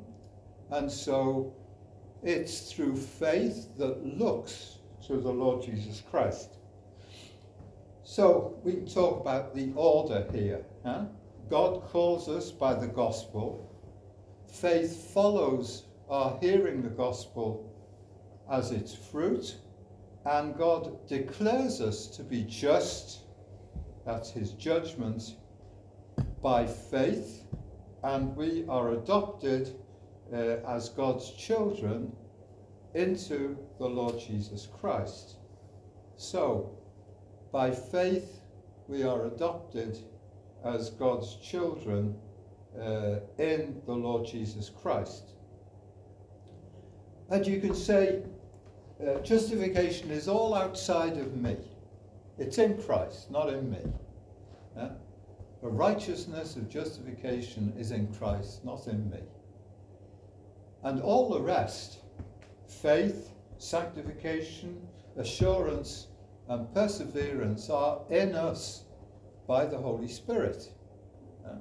And 0.71 0.93
so, 0.93 1.55
it's 2.23 2.71
through 2.71 2.97
faith 2.97 3.69
that 3.79 4.05
looks 4.05 4.77
to 5.07 5.17
the 5.17 5.33
Lord 5.33 5.63
Jesus 5.63 6.03
Christ. 6.11 6.58
So 8.09 8.59
we 8.65 8.73
can 8.73 8.87
talk 8.87 9.21
about 9.21 9.55
the 9.55 9.71
order 9.77 10.27
here. 10.33 10.65
Huh? 10.83 11.05
God 11.51 11.83
calls 11.91 12.27
us 12.27 12.51
by 12.51 12.73
the 12.73 12.87
gospel. 12.87 13.71
Faith 14.51 15.13
follows 15.13 15.85
our 16.09 16.39
hearing 16.41 16.81
the 16.81 16.89
gospel 16.89 17.71
as 18.51 18.71
its 18.71 18.95
fruit. 18.95 19.59
And 20.25 20.57
God 20.57 21.07
declares 21.07 21.83
us 21.83 22.07
to 22.17 22.23
be 22.23 22.45
just, 22.45 23.25
that's 24.07 24.31
his 24.31 24.53
judgment, 24.53 25.37
by 26.43 26.67
faith. 26.67 27.45
And 28.05 28.35
we 28.35 28.65
are 28.71 28.93
adopted 28.93 29.77
uh, 30.33 30.37
as 30.67 30.89
God's 30.89 31.31
children 31.33 32.11
into 32.95 33.59
the 33.79 33.87
Lord 33.87 34.19
Jesus 34.19 34.67
Christ. 34.81 35.35
So, 36.17 36.78
by 37.53 37.71
faith, 37.71 38.41
we 38.89 39.03
are 39.03 39.27
adopted 39.27 39.99
as 40.65 40.91
God's 40.91 41.37
children 41.37 42.17
uh, 42.81 43.17
in 43.39 43.81
the 43.87 43.93
Lord 43.95 44.27
Jesus 44.27 44.71
Christ. 44.71 45.31
And 47.31 47.47
you 47.47 47.61
can 47.61 47.75
say, 47.75 48.23
uh, 49.07 49.19
justification 49.21 50.11
is 50.11 50.29
all 50.29 50.55
outside 50.55 51.17
of 51.19 51.37
me. 51.37 51.57
It's 52.39 52.59
in 52.59 52.81
Christ, 52.83 53.31
not 53.31 53.53
in 53.53 53.71
me. 53.71 53.79
Yeah? 54.77 54.91
The 55.63 55.69
righteousness 55.69 56.57
of 56.57 56.69
justification 56.69 57.73
is 57.77 57.91
in 57.91 58.13
Christ, 58.15 58.65
not 58.65 58.87
in 58.87 59.11
me. 59.11 59.19
And 60.85 61.01
all 61.03 61.29
the 61.29 61.41
rest, 61.41 61.99
faith, 62.69 63.31
sanctification, 63.59 64.81
assurance, 65.17 66.07
and 66.49 66.73
perseverance 66.75 67.69
are 67.69 68.01
in 68.11 68.35
us 68.35 68.85
by 69.47 69.67
the 69.67 69.77
Holy 69.77 70.09
Spirit. 70.09 70.71
Uh, 71.47 71.57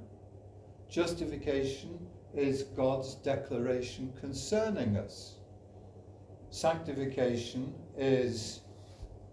justification 0.90 2.00
is 2.34 2.64
God's 2.64 3.16
declaration 3.16 4.14
concerning 4.20 4.96
us. 4.98 5.36
Sanctification 6.50 7.74
is 7.98 8.62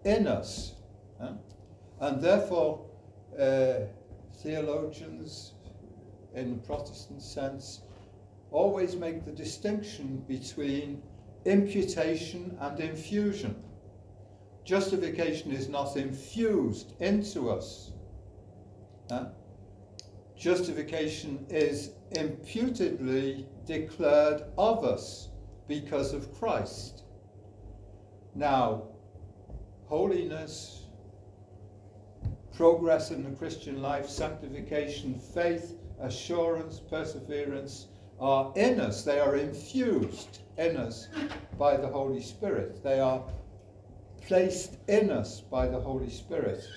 in 0.03 0.27
us. 0.27 0.73
Uh, 1.21 1.33
and 2.01 2.21
therefore, 2.21 2.85
uh, 3.39 3.85
theologians 4.41 5.53
in 6.33 6.51
the 6.51 6.67
Protestant 6.67 7.21
sense 7.21 7.81
always 8.51 8.95
make 8.95 9.23
the 9.25 9.31
distinction 9.31 10.23
between 10.27 11.01
imputation 11.45 12.57
and 12.59 12.79
infusion. 12.79 13.55
Justification 14.65 15.51
is 15.51 15.69
not 15.69 15.95
infused 15.95 16.93
into 16.99 17.51
us. 17.51 17.91
Justification 20.35 21.45
is 21.49 21.91
imputedly 22.11 23.47
declared 23.65 24.43
of 24.57 24.83
us 24.83 25.29
because 25.67 26.13
of 26.13 26.33
Christ. 26.33 27.03
Now, 28.33 28.87
holiness, 29.85 30.85
progress 32.53 33.11
in 33.11 33.23
the 33.23 33.35
Christian 33.37 33.81
life, 33.81 34.09
sanctification, 34.09 35.19
faith, 35.19 35.75
assurance, 36.01 36.79
perseverance 36.79 37.87
are 38.19 38.51
in 38.55 38.79
us. 38.79 39.03
They 39.03 39.19
are 39.19 39.35
infused 39.35 40.39
in 40.57 40.75
us 40.75 41.07
by 41.59 41.77
the 41.77 41.87
Holy 41.87 42.21
Spirit. 42.21 42.83
They 42.83 42.99
are 42.99 43.23
placed 44.25 44.77
in 44.87 45.11
us 45.11 45.41
by 45.41 45.67
the 45.67 45.79
Holy 45.79 46.09
Spirit. 46.09 46.67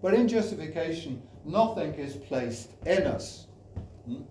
But 0.00 0.14
in 0.14 0.28
justification, 0.28 1.22
nothing 1.44 1.94
is 1.94 2.16
placed 2.16 2.70
in 2.86 3.06
us. 3.06 3.46
Hmm? 4.06 4.22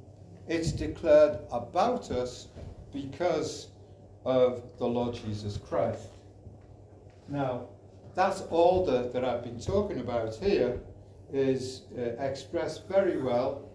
It's 0.47 0.71
declared 0.71 1.39
about 1.51 2.09
us 2.11 2.47
because 2.93 3.67
of 4.25 4.63
the 4.77 4.85
Lord 4.85 5.15
Jesus 5.15 5.57
Christ. 5.57 6.07
Now, 7.27 7.67
that 8.15 8.41
order 8.49 9.09
that 9.09 9.25
I've 9.25 9.43
been 9.43 9.59
talking 9.59 9.99
about 9.99 10.35
here 10.35 10.79
is 11.33 11.81
uh, 11.97 12.01
expressed 12.23 12.87
very 12.87 13.21
well 13.21 13.69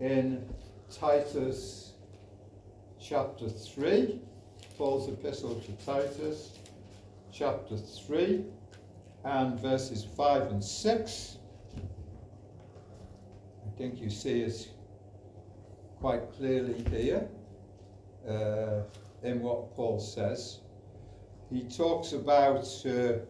in 0.00 0.46
Titus 0.90 1.92
chapter 3.00 3.48
3, 3.48 4.20
Paul's 4.76 5.08
epistle 5.08 5.60
to 5.60 5.72
Titus, 5.84 6.57
chapter 7.32 7.76
3, 7.76 8.44
and 9.24 9.60
verses 9.60 10.06
5 10.16 10.42
and 10.50 10.64
6. 10.64 11.38
I 13.66 13.78
think 13.78 14.00
you 14.00 14.10
see 14.10 14.42
it 14.42 14.68
quite 16.00 16.32
clearly 16.32 16.84
here 16.90 17.28
uh, 18.28 18.82
in 19.22 19.40
what 19.40 19.74
Paul 19.74 19.98
says. 19.98 20.60
He 21.50 21.62
talks 21.64 22.12
about 22.12 22.66
uh, 22.86 23.24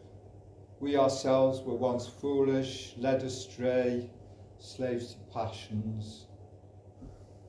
we 0.80 0.96
ourselves 0.96 1.60
were 1.60 1.74
once 1.74 2.06
foolish, 2.06 2.94
led 2.98 3.22
astray, 3.22 4.10
slaves 4.58 5.14
to 5.14 5.18
passions, 5.32 6.26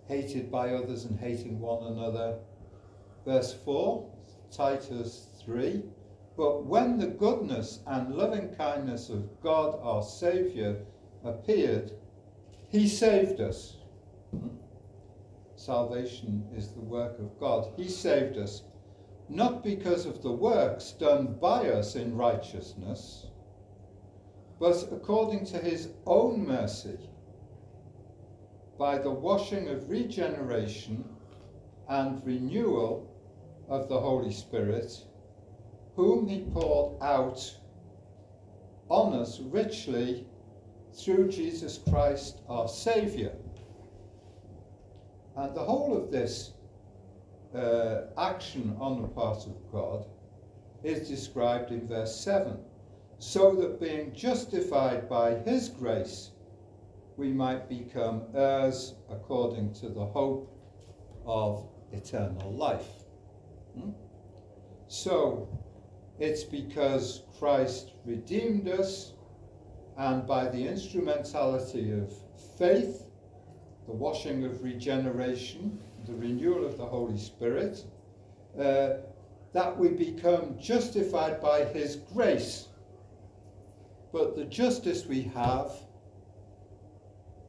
hated 0.07 0.51
by 0.51 0.71
others 0.71 1.05
and 1.05 1.19
hating 1.19 1.59
one 1.59 1.83
another. 1.93 2.39
Verse 3.25 3.53
4, 3.53 4.09
Titus 4.51 5.27
3. 5.45 5.83
But 6.39 6.65
when 6.67 6.97
the 6.97 7.07
goodness 7.07 7.81
and 7.85 8.15
loving 8.15 8.55
kindness 8.55 9.09
of 9.09 9.41
God 9.41 9.77
our 9.83 10.01
Saviour 10.01 10.77
appeared, 11.25 11.91
He 12.69 12.87
saved 12.87 13.41
us. 13.41 13.75
Salvation 15.57 16.47
is 16.55 16.69
the 16.71 16.79
work 16.79 17.19
of 17.19 17.37
God. 17.41 17.73
He 17.75 17.89
saved 17.89 18.37
us 18.37 18.63
not 19.27 19.65
because 19.65 20.05
of 20.05 20.21
the 20.21 20.31
works 20.31 20.93
done 20.93 21.35
by 21.41 21.71
us 21.71 21.97
in 21.97 22.15
righteousness, 22.15 23.27
but 24.61 24.87
according 24.93 25.45
to 25.47 25.57
His 25.57 25.89
own 26.05 26.47
mercy 26.47 26.99
by 28.77 28.97
the 28.97 29.11
washing 29.11 29.67
of 29.67 29.89
regeneration 29.89 31.03
and 31.89 32.25
renewal 32.25 33.13
of 33.67 33.89
the 33.89 33.99
Holy 33.99 34.31
Spirit, 34.31 35.03
whom 35.99 36.29
he 36.29 36.39
poured 36.53 36.95
out 37.01 37.53
on 38.87 39.11
us 39.11 39.41
richly 39.41 40.25
through 40.93 41.27
Jesus 41.27 41.81
Christ 41.89 42.39
our 42.47 42.69
Saviour. 42.69 43.33
And 45.35 45.53
the 45.53 45.59
whole 45.59 45.97
of 45.97 46.09
this 46.09 46.53
uh, 47.53 48.03
action 48.17 48.77
on 48.79 49.01
the 49.01 49.09
part 49.09 49.45
of 49.45 49.57
God 49.73 50.05
is 50.85 51.09
described 51.09 51.71
in 51.71 51.85
verse 51.85 52.15
7 52.15 52.57
so 53.17 53.53
that 53.55 53.81
being 53.81 54.13
justified 54.15 55.09
by 55.09 55.35
his 55.39 55.67
grace 55.67 56.31
we 57.17 57.33
might 57.33 57.67
become 57.67 58.21
heirs 58.33 58.95
according 59.09 59.73
to 59.73 59.89
the 59.89 60.05
hope 60.05 60.49
of 61.25 61.67
eternal 61.91 62.53
life. 62.53 62.87
Hmm? 63.77 63.89
So, 64.87 65.49
it's 66.19 66.43
because 66.43 67.23
Christ 67.37 67.93
redeemed 68.05 68.67
us, 68.67 69.13
and 69.97 70.25
by 70.27 70.47
the 70.47 70.67
instrumentality 70.67 71.91
of 71.91 72.13
faith, 72.57 73.05
the 73.85 73.93
washing 73.93 74.45
of 74.45 74.63
regeneration, 74.63 75.79
the 76.05 76.15
renewal 76.15 76.65
of 76.65 76.77
the 76.77 76.85
Holy 76.85 77.17
Spirit, 77.17 77.83
uh, 78.59 78.89
that 79.53 79.77
we 79.77 79.89
become 79.89 80.57
justified 80.59 81.41
by 81.41 81.65
His 81.65 81.97
grace. 82.13 82.67
But 84.11 84.35
the 84.35 84.45
justice 84.45 85.05
we 85.05 85.23
have 85.23 85.71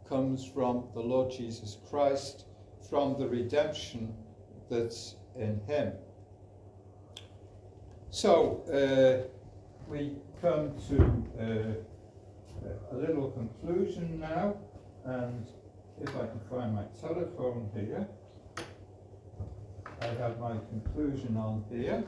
comes 0.08 0.44
from 0.44 0.88
the 0.92 1.00
Lord 1.00 1.30
Jesus 1.30 1.78
Christ, 1.88 2.44
from 2.88 3.18
the 3.18 3.28
redemption 3.28 4.12
that's 4.68 5.14
in 5.36 5.60
him. 5.66 5.92
So 8.12 8.64
uh, 8.66 9.28
we 9.88 10.16
come 10.42 10.72
to 10.88 11.24
uh, 11.40 12.92
a 12.92 12.96
little 12.96 13.30
conclusion 13.30 14.18
now, 14.18 14.56
and 15.04 15.46
if 16.02 16.08
I 16.16 16.26
can 16.26 16.40
find 16.50 16.74
my 16.74 16.84
telephone 17.00 17.70
here, 17.72 18.08
I 20.02 20.06
have 20.06 20.40
my 20.40 20.56
conclusion 20.70 21.36
on 21.36 21.64
here. 21.70 22.02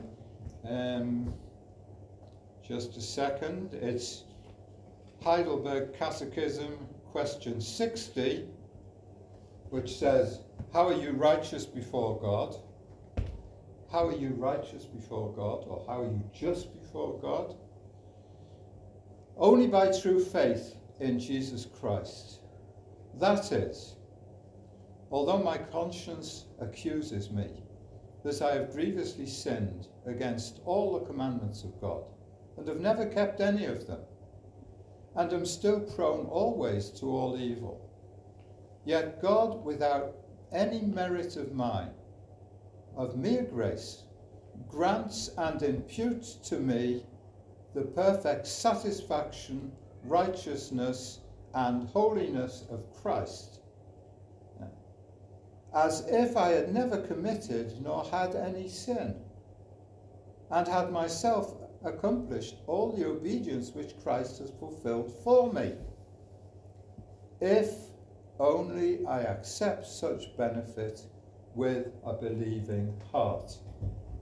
Um, 0.67 1.33
just 2.67 2.97
a 2.97 3.01
second, 3.01 3.73
it's 3.73 4.25
Heidelberg 5.21 5.97
Catechism, 5.97 6.79
question 7.11 7.61
60, 7.61 8.45
which 9.69 9.95
says, 9.95 10.41
How 10.73 10.89
are 10.89 11.01
you 11.01 11.11
righteous 11.11 11.65
before 11.65 12.19
God? 12.19 12.57
How 13.93 14.07
are 14.07 14.17
you 14.17 14.29
righteous 14.29 14.85
before 14.85 15.31
God, 15.33 15.65
or 15.67 15.85
how 15.85 16.01
are 16.01 16.05
you 16.05 16.23
just 16.33 16.73
before 16.81 17.19
God? 17.19 17.55
Only 19.37 19.67
by 19.67 19.91
true 19.91 20.19
faith 20.19 20.77
in 20.99 21.19
Jesus 21.19 21.67
Christ. 21.79 22.39
That 23.19 23.51
is, 23.51 23.97
although 25.11 25.37
my 25.37 25.59
conscience 25.59 26.45
accuses 26.59 27.29
me 27.29 27.61
that 28.23 28.41
I 28.41 28.55
have 28.55 28.73
grievously 28.73 29.27
sinned 29.27 29.89
against 30.07 30.61
all 30.65 30.93
the 30.97 31.05
commandments 31.05 31.63
of 31.63 31.79
God, 31.79 32.03
and 32.57 32.67
have 32.67 32.79
never 32.79 33.05
kept 33.05 33.41
any 33.41 33.65
of 33.65 33.85
them, 33.85 34.01
and 35.15 35.31
am 35.31 35.45
still 35.45 35.81
prone 35.81 36.25
always 36.25 36.89
to 36.99 37.05
all 37.05 37.37
evil. 37.39 37.87
Yet 38.85 39.21
God, 39.21 39.63
without 39.63 40.15
any 40.51 40.81
merit 40.81 41.37
of 41.37 41.53
mine, 41.53 41.91
of 42.95 43.17
mere 43.17 43.43
grace, 43.43 44.03
grants 44.67 45.31
and 45.37 45.61
imputes 45.61 46.35
to 46.35 46.59
me 46.59 47.05
the 47.73 47.81
perfect 47.81 48.45
satisfaction, 48.45 49.71
righteousness, 50.03 51.19
and 51.55 51.87
holiness 51.89 52.65
of 52.69 52.91
Christ, 53.01 53.59
as 55.75 56.05
if 56.07 56.37
I 56.37 56.49
had 56.49 56.73
never 56.73 57.01
committed 57.01 57.81
nor 57.81 58.03
had 58.05 58.35
any 58.35 58.67
sin, 58.67 59.15
and 60.51 60.67
had 60.67 60.91
myself 60.91 61.55
accomplished 61.83 62.57
all 62.67 62.91
the 62.91 63.05
obedience 63.05 63.71
which 63.71 63.99
Christ 64.03 64.39
has 64.39 64.51
fulfilled 64.59 65.13
for 65.23 65.51
me. 65.51 65.73
If 67.41 67.73
only 68.39 69.05
I 69.05 69.21
accept 69.21 69.85
such 69.85 70.35
benefit 70.37 71.05
with 71.55 71.87
a 72.05 72.13
believing 72.13 72.93
heart, 73.11 73.57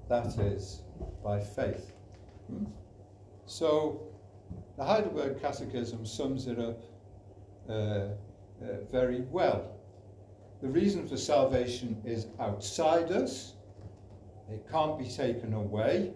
that 0.10 0.38
is, 0.40 0.82
by 1.24 1.40
faith. 1.40 1.94
So, 3.46 4.02
the 4.78 4.84
Heidelberg 4.84 5.42
Catechism 5.42 6.06
sums 6.06 6.48
it 6.48 6.60
up 6.60 6.84
uh, 7.70 7.74
uh, 7.74 8.08
very 8.92 9.22
well. 9.22 9.78
The 10.62 10.70
reason 10.70 11.08
for 11.08 11.18
salvation 11.18 12.02
is 12.06 12.28
outside 12.40 13.12
us, 13.12 13.54
it 14.52 14.68
can't 14.70 15.00
be 15.00 15.08
taken 15.08 15.54
away 15.54 16.14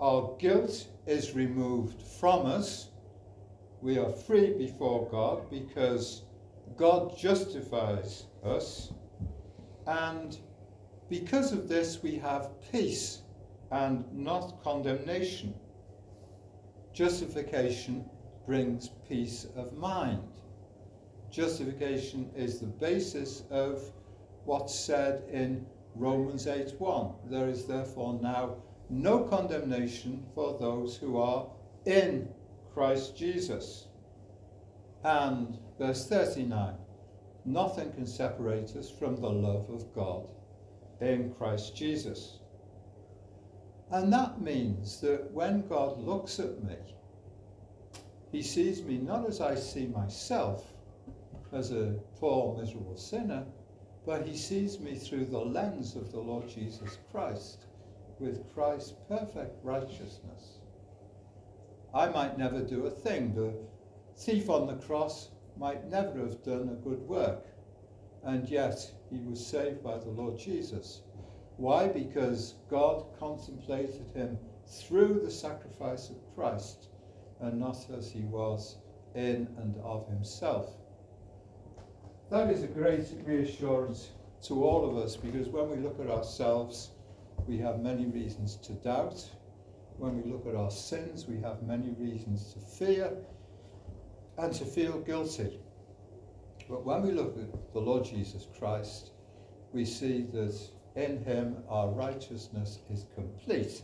our 0.00 0.36
guilt 0.38 0.86
is 1.06 1.34
removed 1.34 2.02
from 2.20 2.46
us. 2.46 2.88
We 3.80 3.98
are 3.98 4.10
free 4.10 4.52
before 4.52 5.08
God 5.10 5.48
because 5.50 6.22
God 6.76 7.16
justifies 7.16 8.24
us. 8.44 8.92
And 9.86 10.36
because 11.08 11.52
of 11.52 11.68
this, 11.68 12.02
we 12.02 12.16
have 12.16 12.50
peace 12.72 13.22
and 13.70 14.04
not 14.12 14.62
condemnation. 14.62 15.54
Justification 16.92 18.04
brings 18.46 18.90
peace 19.08 19.46
of 19.56 19.72
mind. 19.76 20.22
Justification 21.30 22.30
is 22.36 22.60
the 22.60 22.66
basis 22.66 23.42
of 23.50 23.82
what's 24.44 24.74
said 24.74 25.24
in 25.30 25.66
Romans 25.96 26.46
8:1. 26.46 27.14
There 27.28 27.48
is 27.48 27.66
therefore 27.66 28.14
now 28.14 28.56
no 28.88 29.24
condemnation 29.24 30.24
for 30.34 30.56
those 30.58 30.96
who 30.96 31.16
are 31.16 31.48
in 31.84 32.28
Christ 32.72 33.16
Jesus. 33.16 33.88
And 35.02 35.58
verse 35.78 36.06
39 36.06 36.76
nothing 37.44 37.92
can 37.92 38.06
separate 38.06 38.74
us 38.76 38.90
from 38.90 39.16
the 39.16 39.30
love 39.30 39.68
of 39.70 39.94
God 39.94 40.28
in 41.00 41.34
Christ 41.34 41.76
Jesus. 41.76 42.38
And 43.90 44.12
that 44.12 44.40
means 44.40 45.00
that 45.00 45.30
when 45.30 45.66
God 45.68 45.98
looks 45.98 46.40
at 46.40 46.62
me, 46.64 46.76
he 48.32 48.42
sees 48.42 48.82
me 48.82 48.98
not 48.98 49.28
as 49.28 49.40
I 49.40 49.54
see 49.54 49.86
myself, 49.86 50.72
as 51.52 51.70
a 51.70 51.94
poor, 52.18 52.56
miserable 52.58 52.96
sinner, 52.96 53.44
but 54.04 54.26
he 54.26 54.36
sees 54.36 54.80
me 54.80 54.96
through 54.96 55.26
the 55.26 55.38
lens 55.38 55.94
of 55.94 56.10
the 56.10 56.20
Lord 56.20 56.48
Jesus 56.48 56.98
Christ 57.10 57.66
with 58.18 58.52
Christ's 58.52 58.94
perfect 59.08 59.64
righteousness. 59.64 60.58
I 61.94 62.08
might 62.08 62.36
never 62.36 62.60
do 62.60 62.86
a 62.86 62.90
thing. 62.90 63.34
The 63.34 63.54
thief 64.16 64.50
on 64.50 64.66
the 64.66 64.84
cross 64.84 65.30
might 65.56 65.88
never 65.88 66.18
have 66.20 66.42
done 66.42 66.68
a 66.68 66.84
good 66.88 67.00
work. 67.08 67.44
and 68.24 68.48
yet 68.48 68.90
he 69.10 69.18
was 69.18 69.44
saved 69.44 69.82
by 69.82 69.98
the 69.98 70.08
Lord 70.10 70.38
Jesus. 70.38 71.02
Why? 71.56 71.88
Because 71.88 72.54
God 72.70 73.04
contemplated 73.18 74.06
him 74.14 74.38
through 74.66 75.20
the 75.22 75.30
sacrifice 75.30 76.08
of 76.10 76.16
Christ 76.34 76.88
and 77.40 77.60
not 77.60 77.86
as 77.96 78.10
he 78.10 78.22
was 78.22 78.78
in 79.14 79.46
and 79.58 79.76
of 79.82 80.08
himself. 80.08 80.74
That 82.30 82.50
is 82.50 82.62
a 82.62 82.66
great 82.66 83.06
reassurance 83.24 84.10
to 84.44 84.64
all 84.64 84.88
of 84.88 84.96
us 84.96 85.16
because 85.16 85.48
when 85.48 85.70
we 85.70 85.76
look 85.76 86.00
at 86.00 86.10
ourselves, 86.10 86.90
we 87.46 87.58
have 87.58 87.80
many 87.80 88.06
reasons 88.06 88.56
to 88.56 88.72
doubt. 88.72 89.30
When 89.98 90.20
we 90.20 90.32
look 90.32 90.46
at 90.46 90.56
our 90.56 90.70
sins, 90.70 91.26
we 91.26 91.40
have 91.42 91.62
many 91.62 91.90
reasons 91.90 92.54
to 92.54 92.60
fear 92.60 93.12
and 94.38 94.52
to 94.54 94.64
feel 94.64 94.98
guilty. 95.00 95.58
But 96.68 96.84
when 96.84 97.02
we 97.02 97.12
look 97.12 97.36
at 97.38 97.72
the 97.72 97.80
Lord 97.80 98.04
Jesus 98.04 98.46
Christ, 98.58 99.10
we 99.72 99.84
see 99.84 100.22
that 100.32 100.58
in 100.96 101.22
him 101.24 101.56
our 101.68 101.88
righteousness 101.88 102.78
is 102.90 103.06
complete. 103.14 103.82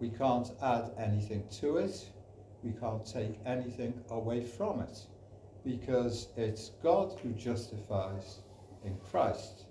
We 0.00 0.08
can't 0.10 0.50
add 0.62 0.92
anything 0.98 1.44
to 1.60 1.76
it, 1.76 2.08
we 2.62 2.72
can't 2.72 3.04
take 3.04 3.38
anything 3.44 3.94
away 4.10 4.44
from 4.44 4.80
it, 4.80 4.98
because 5.64 6.28
it's 6.36 6.70
God 6.82 7.18
who 7.22 7.32
justifies 7.32 8.40
in 8.84 8.96
Christ. 9.10 9.66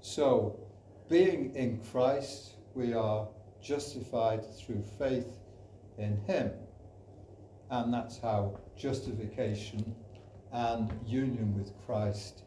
So, 0.00 0.60
being 1.08 1.54
in 1.54 1.80
Christ, 1.90 2.54
we 2.74 2.92
are 2.92 3.26
justified 3.60 4.44
through 4.56 4.84
faith 4.98 5.38
in 5.96 6.16
him. 6.26 6.52
And 7.70 7.92
that's 7.92 8.18
how 8.18 8.58
justification 8.76 9.94
and 10.52 10.90
union 11.04 11.54
with 11.56 11.72
Christ 11.84 12.42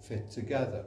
fit 0.00 0.30
together. 0.30 0.84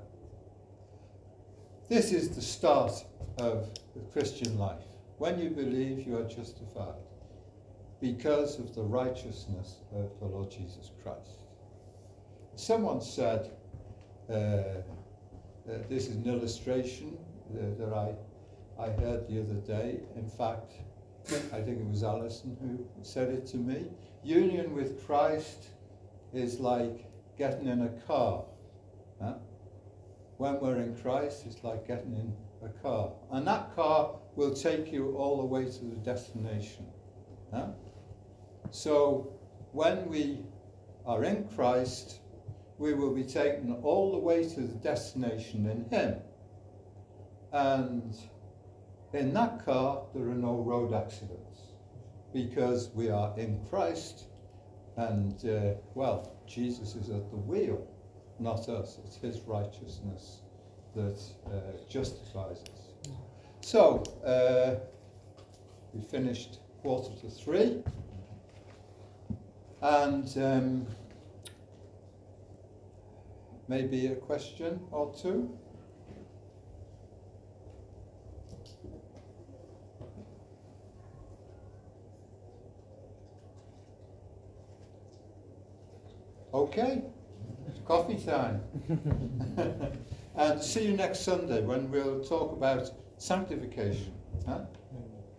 This 1.87 2.11
is 2.11 2.35
the 2.35 2.41
start 2.41 2.91
of 3.37 3.69
the 3.93 4.01
Christian 4.11 4.57
life. 4.57 4.81
When 5.17 5.39
you 5.39 5.51
believe, 5.51 6.05
you 6.07 6.17
are 6.17 6.23
justified 6.23 6.95
because 8.01 8.59
of 8.59 8.73
the 8.75 8.83
righteousness 8.83 9.77
of 9.93 10.11
the 10.19 10.25
Lord 10.25 10.49
Jesus 10.49 10.91
Christ. 11.03 11.43
Someone 12.55 13.01
said, 13.01 13.51
uh, 14.29 14.33
uh, 14.33 14.81
this 15.89 16.07
is 16.07 16.15
an 16.15 16.25
illustration 16.25 17.17
uh, 17.51 17.61
that 17.77 17.93
I, 17.93 18.15
I 18.81 18.89
heard 18.89 19.27
the 19.27 19.39
other 19.39 19.53
day. 19.53 19.99
In 20.15 20.27
fact, 20.27 20.73
I 21.27 21.61
think 21.61 21.79
it 21.79 21.87
was 21.87 22.03
Alison 22.03 22.55
who 22.61 23.03
said 23.03 23.29
it 23.29 23.47
to 23.47 23.57
me. 23.57 23.87
Union 24.23 24.73
with 24.73 25.05
Christ 25.05 25.67
is 26.33 26.59
like 26.59 27.05
getting 27.37 27.67
in 27.67 27.81
a 27.81 27.89
car. 28.07 28.45
Huh? 29.21 29.35
When 30.37 30.59
we're 30.59 30.77
in 30.77 30.95
Christ, 30.95 31.43
it's 31.47 31.63
like 31.63 31.87
getting 31.87 32.13
in 32.13 32.33
a 32.63 32.69
car. 32.81 33.13
And 33.31 33.47
that 33.47 33.75
car 33.75 34.15
will 34.35 34.53
take 34.53 34.91
you 34.91 35.15
all 35.17 35.37
the 35.37 35.45
way 35.45 35.65
to 35.65 35.85
the 35.85 35.95
destination. 35.97 36.85
Huh? 37.51 37.69
So 38.71 39.33
when 39.71 40.07
we 40.07 40.39
are 41.05 41.23
in 41.23 41.47
Christ, 41.55 42.19
we 42.77 42.93
will 42.93 43.13
be 43.13 43.23
taken 43.23 43.77
all 43.83 44.11
the 44.11 44.19
way 44.19 44.47
to 44.49 44.61
the 44.61 44.75
destination 44.75 45.65
in 45.69 45.97
Him. 45.97 46.15
And 47.51 48.15
in 49.13 49.33
that 49.33 49.65
car, 49.65 50.03
there 50.13 50.23
are 50.23 50.35
no 50.35 50.55
road 50.55 50.93
accidents 50.93 51.61
because 52.33 52.89
we 52.93 53.09
are 53.09 53.33
in 53.37 53.59
Christ 53.69 54.25
and, 54.97 55.33
uh, 55.45 55.73
well, 55.93 56.35
Jesus 56.47 56.95
is 56.95 57.09
at 57.09 57.29
the 57.29 57.37
wheel, 57.37 57.85
not 58.39 58.69
us. 58.69 58.99
It's 59.05 59.17
His 59.17 59.41
righteousness 59.41 60.41
that 60.95 61.21
uh, 61.47 61.59
justifies 61.89 62.61
us. 62.73 63.11
So, 63.61 64.03
uh, 64.25 64.75
we 65.93 66.01
finished 66.01 66.59
quarter 66.81 67.13
to 67.21 67.29
three. 67.29 67.83
And 69.81 70.37
um, 70.37 70.87
maybe 73.67 74.07
a 74.07 74.15
question 74.15 74.79
or 74.91 75.13
two. 75.13 75.57
Okay, 86.65 87.03
it's 87.67 87.79
coffee 87.85 88.15
time. 88.15 88.59
and 90.35 90.59
see 90.59 90.87
you 90.87 90.97
next 90.97 91.19
Sunday 91.19 91.61
when 91.61 91.91
we'll 91.91 92.23
talk 92.23 92.53
about 92.53 92.89
sanctification, 93.19 94.11
huh? 94.47 94.61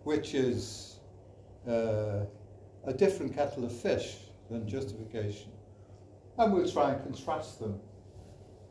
which 0.04 0.34
is 0.34 1.00
uh, 1.68 2.20
a 2.84 2.92
different 2.96 3.34
kettle 3.34 3.64
of 3.64 3.72
fish 3.72 4.18
than 4.52 4.68
justification. 4.68 5.50
And 6.38 6.52
we'll 6.52 6.70
try 6.70 6.92
and 6.92 7.02
contrast 7.02 7.58
them. 7.58 7.80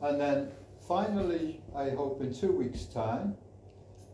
And 0.00 0.18
then 0.18 0.50
finally, 0.88 1.60
I 1.76 1.90
hope 1.90 2.22
in 2.22 2.34
two 2.34 2.52
weeks' 2.52 2.86
time, 2.86 3.36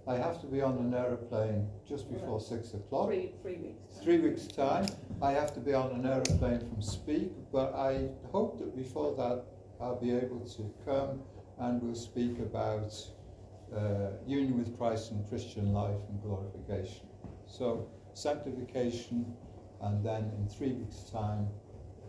I 0.08 0.16
have 0.16 0.40
to 0.40 0.48
be 0.48 0.60
on 0.60 0.78
an 0.78 0.92
aeroplane 0.92 1.68
just 1.88 2.12
before 2.12 2.40
six 2.40 2.74
o'clock. 2.74 3.06
Three, 3.06 3.34
three 3.40 3.58
weeks. 3.58 3.94
time. 3.94 4.02
Three 4.02 4.18
weeks' 4.18 4.46
time, 4.48 4.86
I 5.22 5.30
have 5.30 5.54
to 5.54 5.60
be 5.60 5.72
on 5.72 5.92
an 5.92 6.04
aeroplane 6.04 6.58
from 6.58 6.82
Speke, 6.82 7.30
but 7.52 7.72
I 7.76 8.08
hope 8.32 8.58
that 8.58 8.76
before 8.76 9.14
that 9.14 9.44
I'll 9.80 10.00
be 10.00 10.10
able 10.10 10.40
to 10.40 10.74
come 10.84 11.20
and 11.60 11.80
we'll 11.80 11.94
speak 11.94 12.40
about 12.40 12.92
uh, 13.72 14.16
union 14.26 14.58
with 14.58 14.76
Christ 14.76 15.12
and 15.12 15.28
Christian 15.28 15.72
life 15.72 16.00
and 16.08 16.20
glorification. 16.22 17.06
So, 17.46 17.88
sanctification, 18.14 19.32
and 19.80 20.04
then 20.04 20.32
in 20.36 20.48
three 20.48 20.72
weeks' 20.72 21.08
time, 21.12 21.46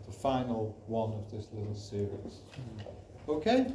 the 0.06 0.12
final 0.12 0.76
one 0.88 1.12
of 1.12 1.30
this 1.30 1.46
little 1.52 1.76
series. 1.76 2.40
Okay? 3.28 3.72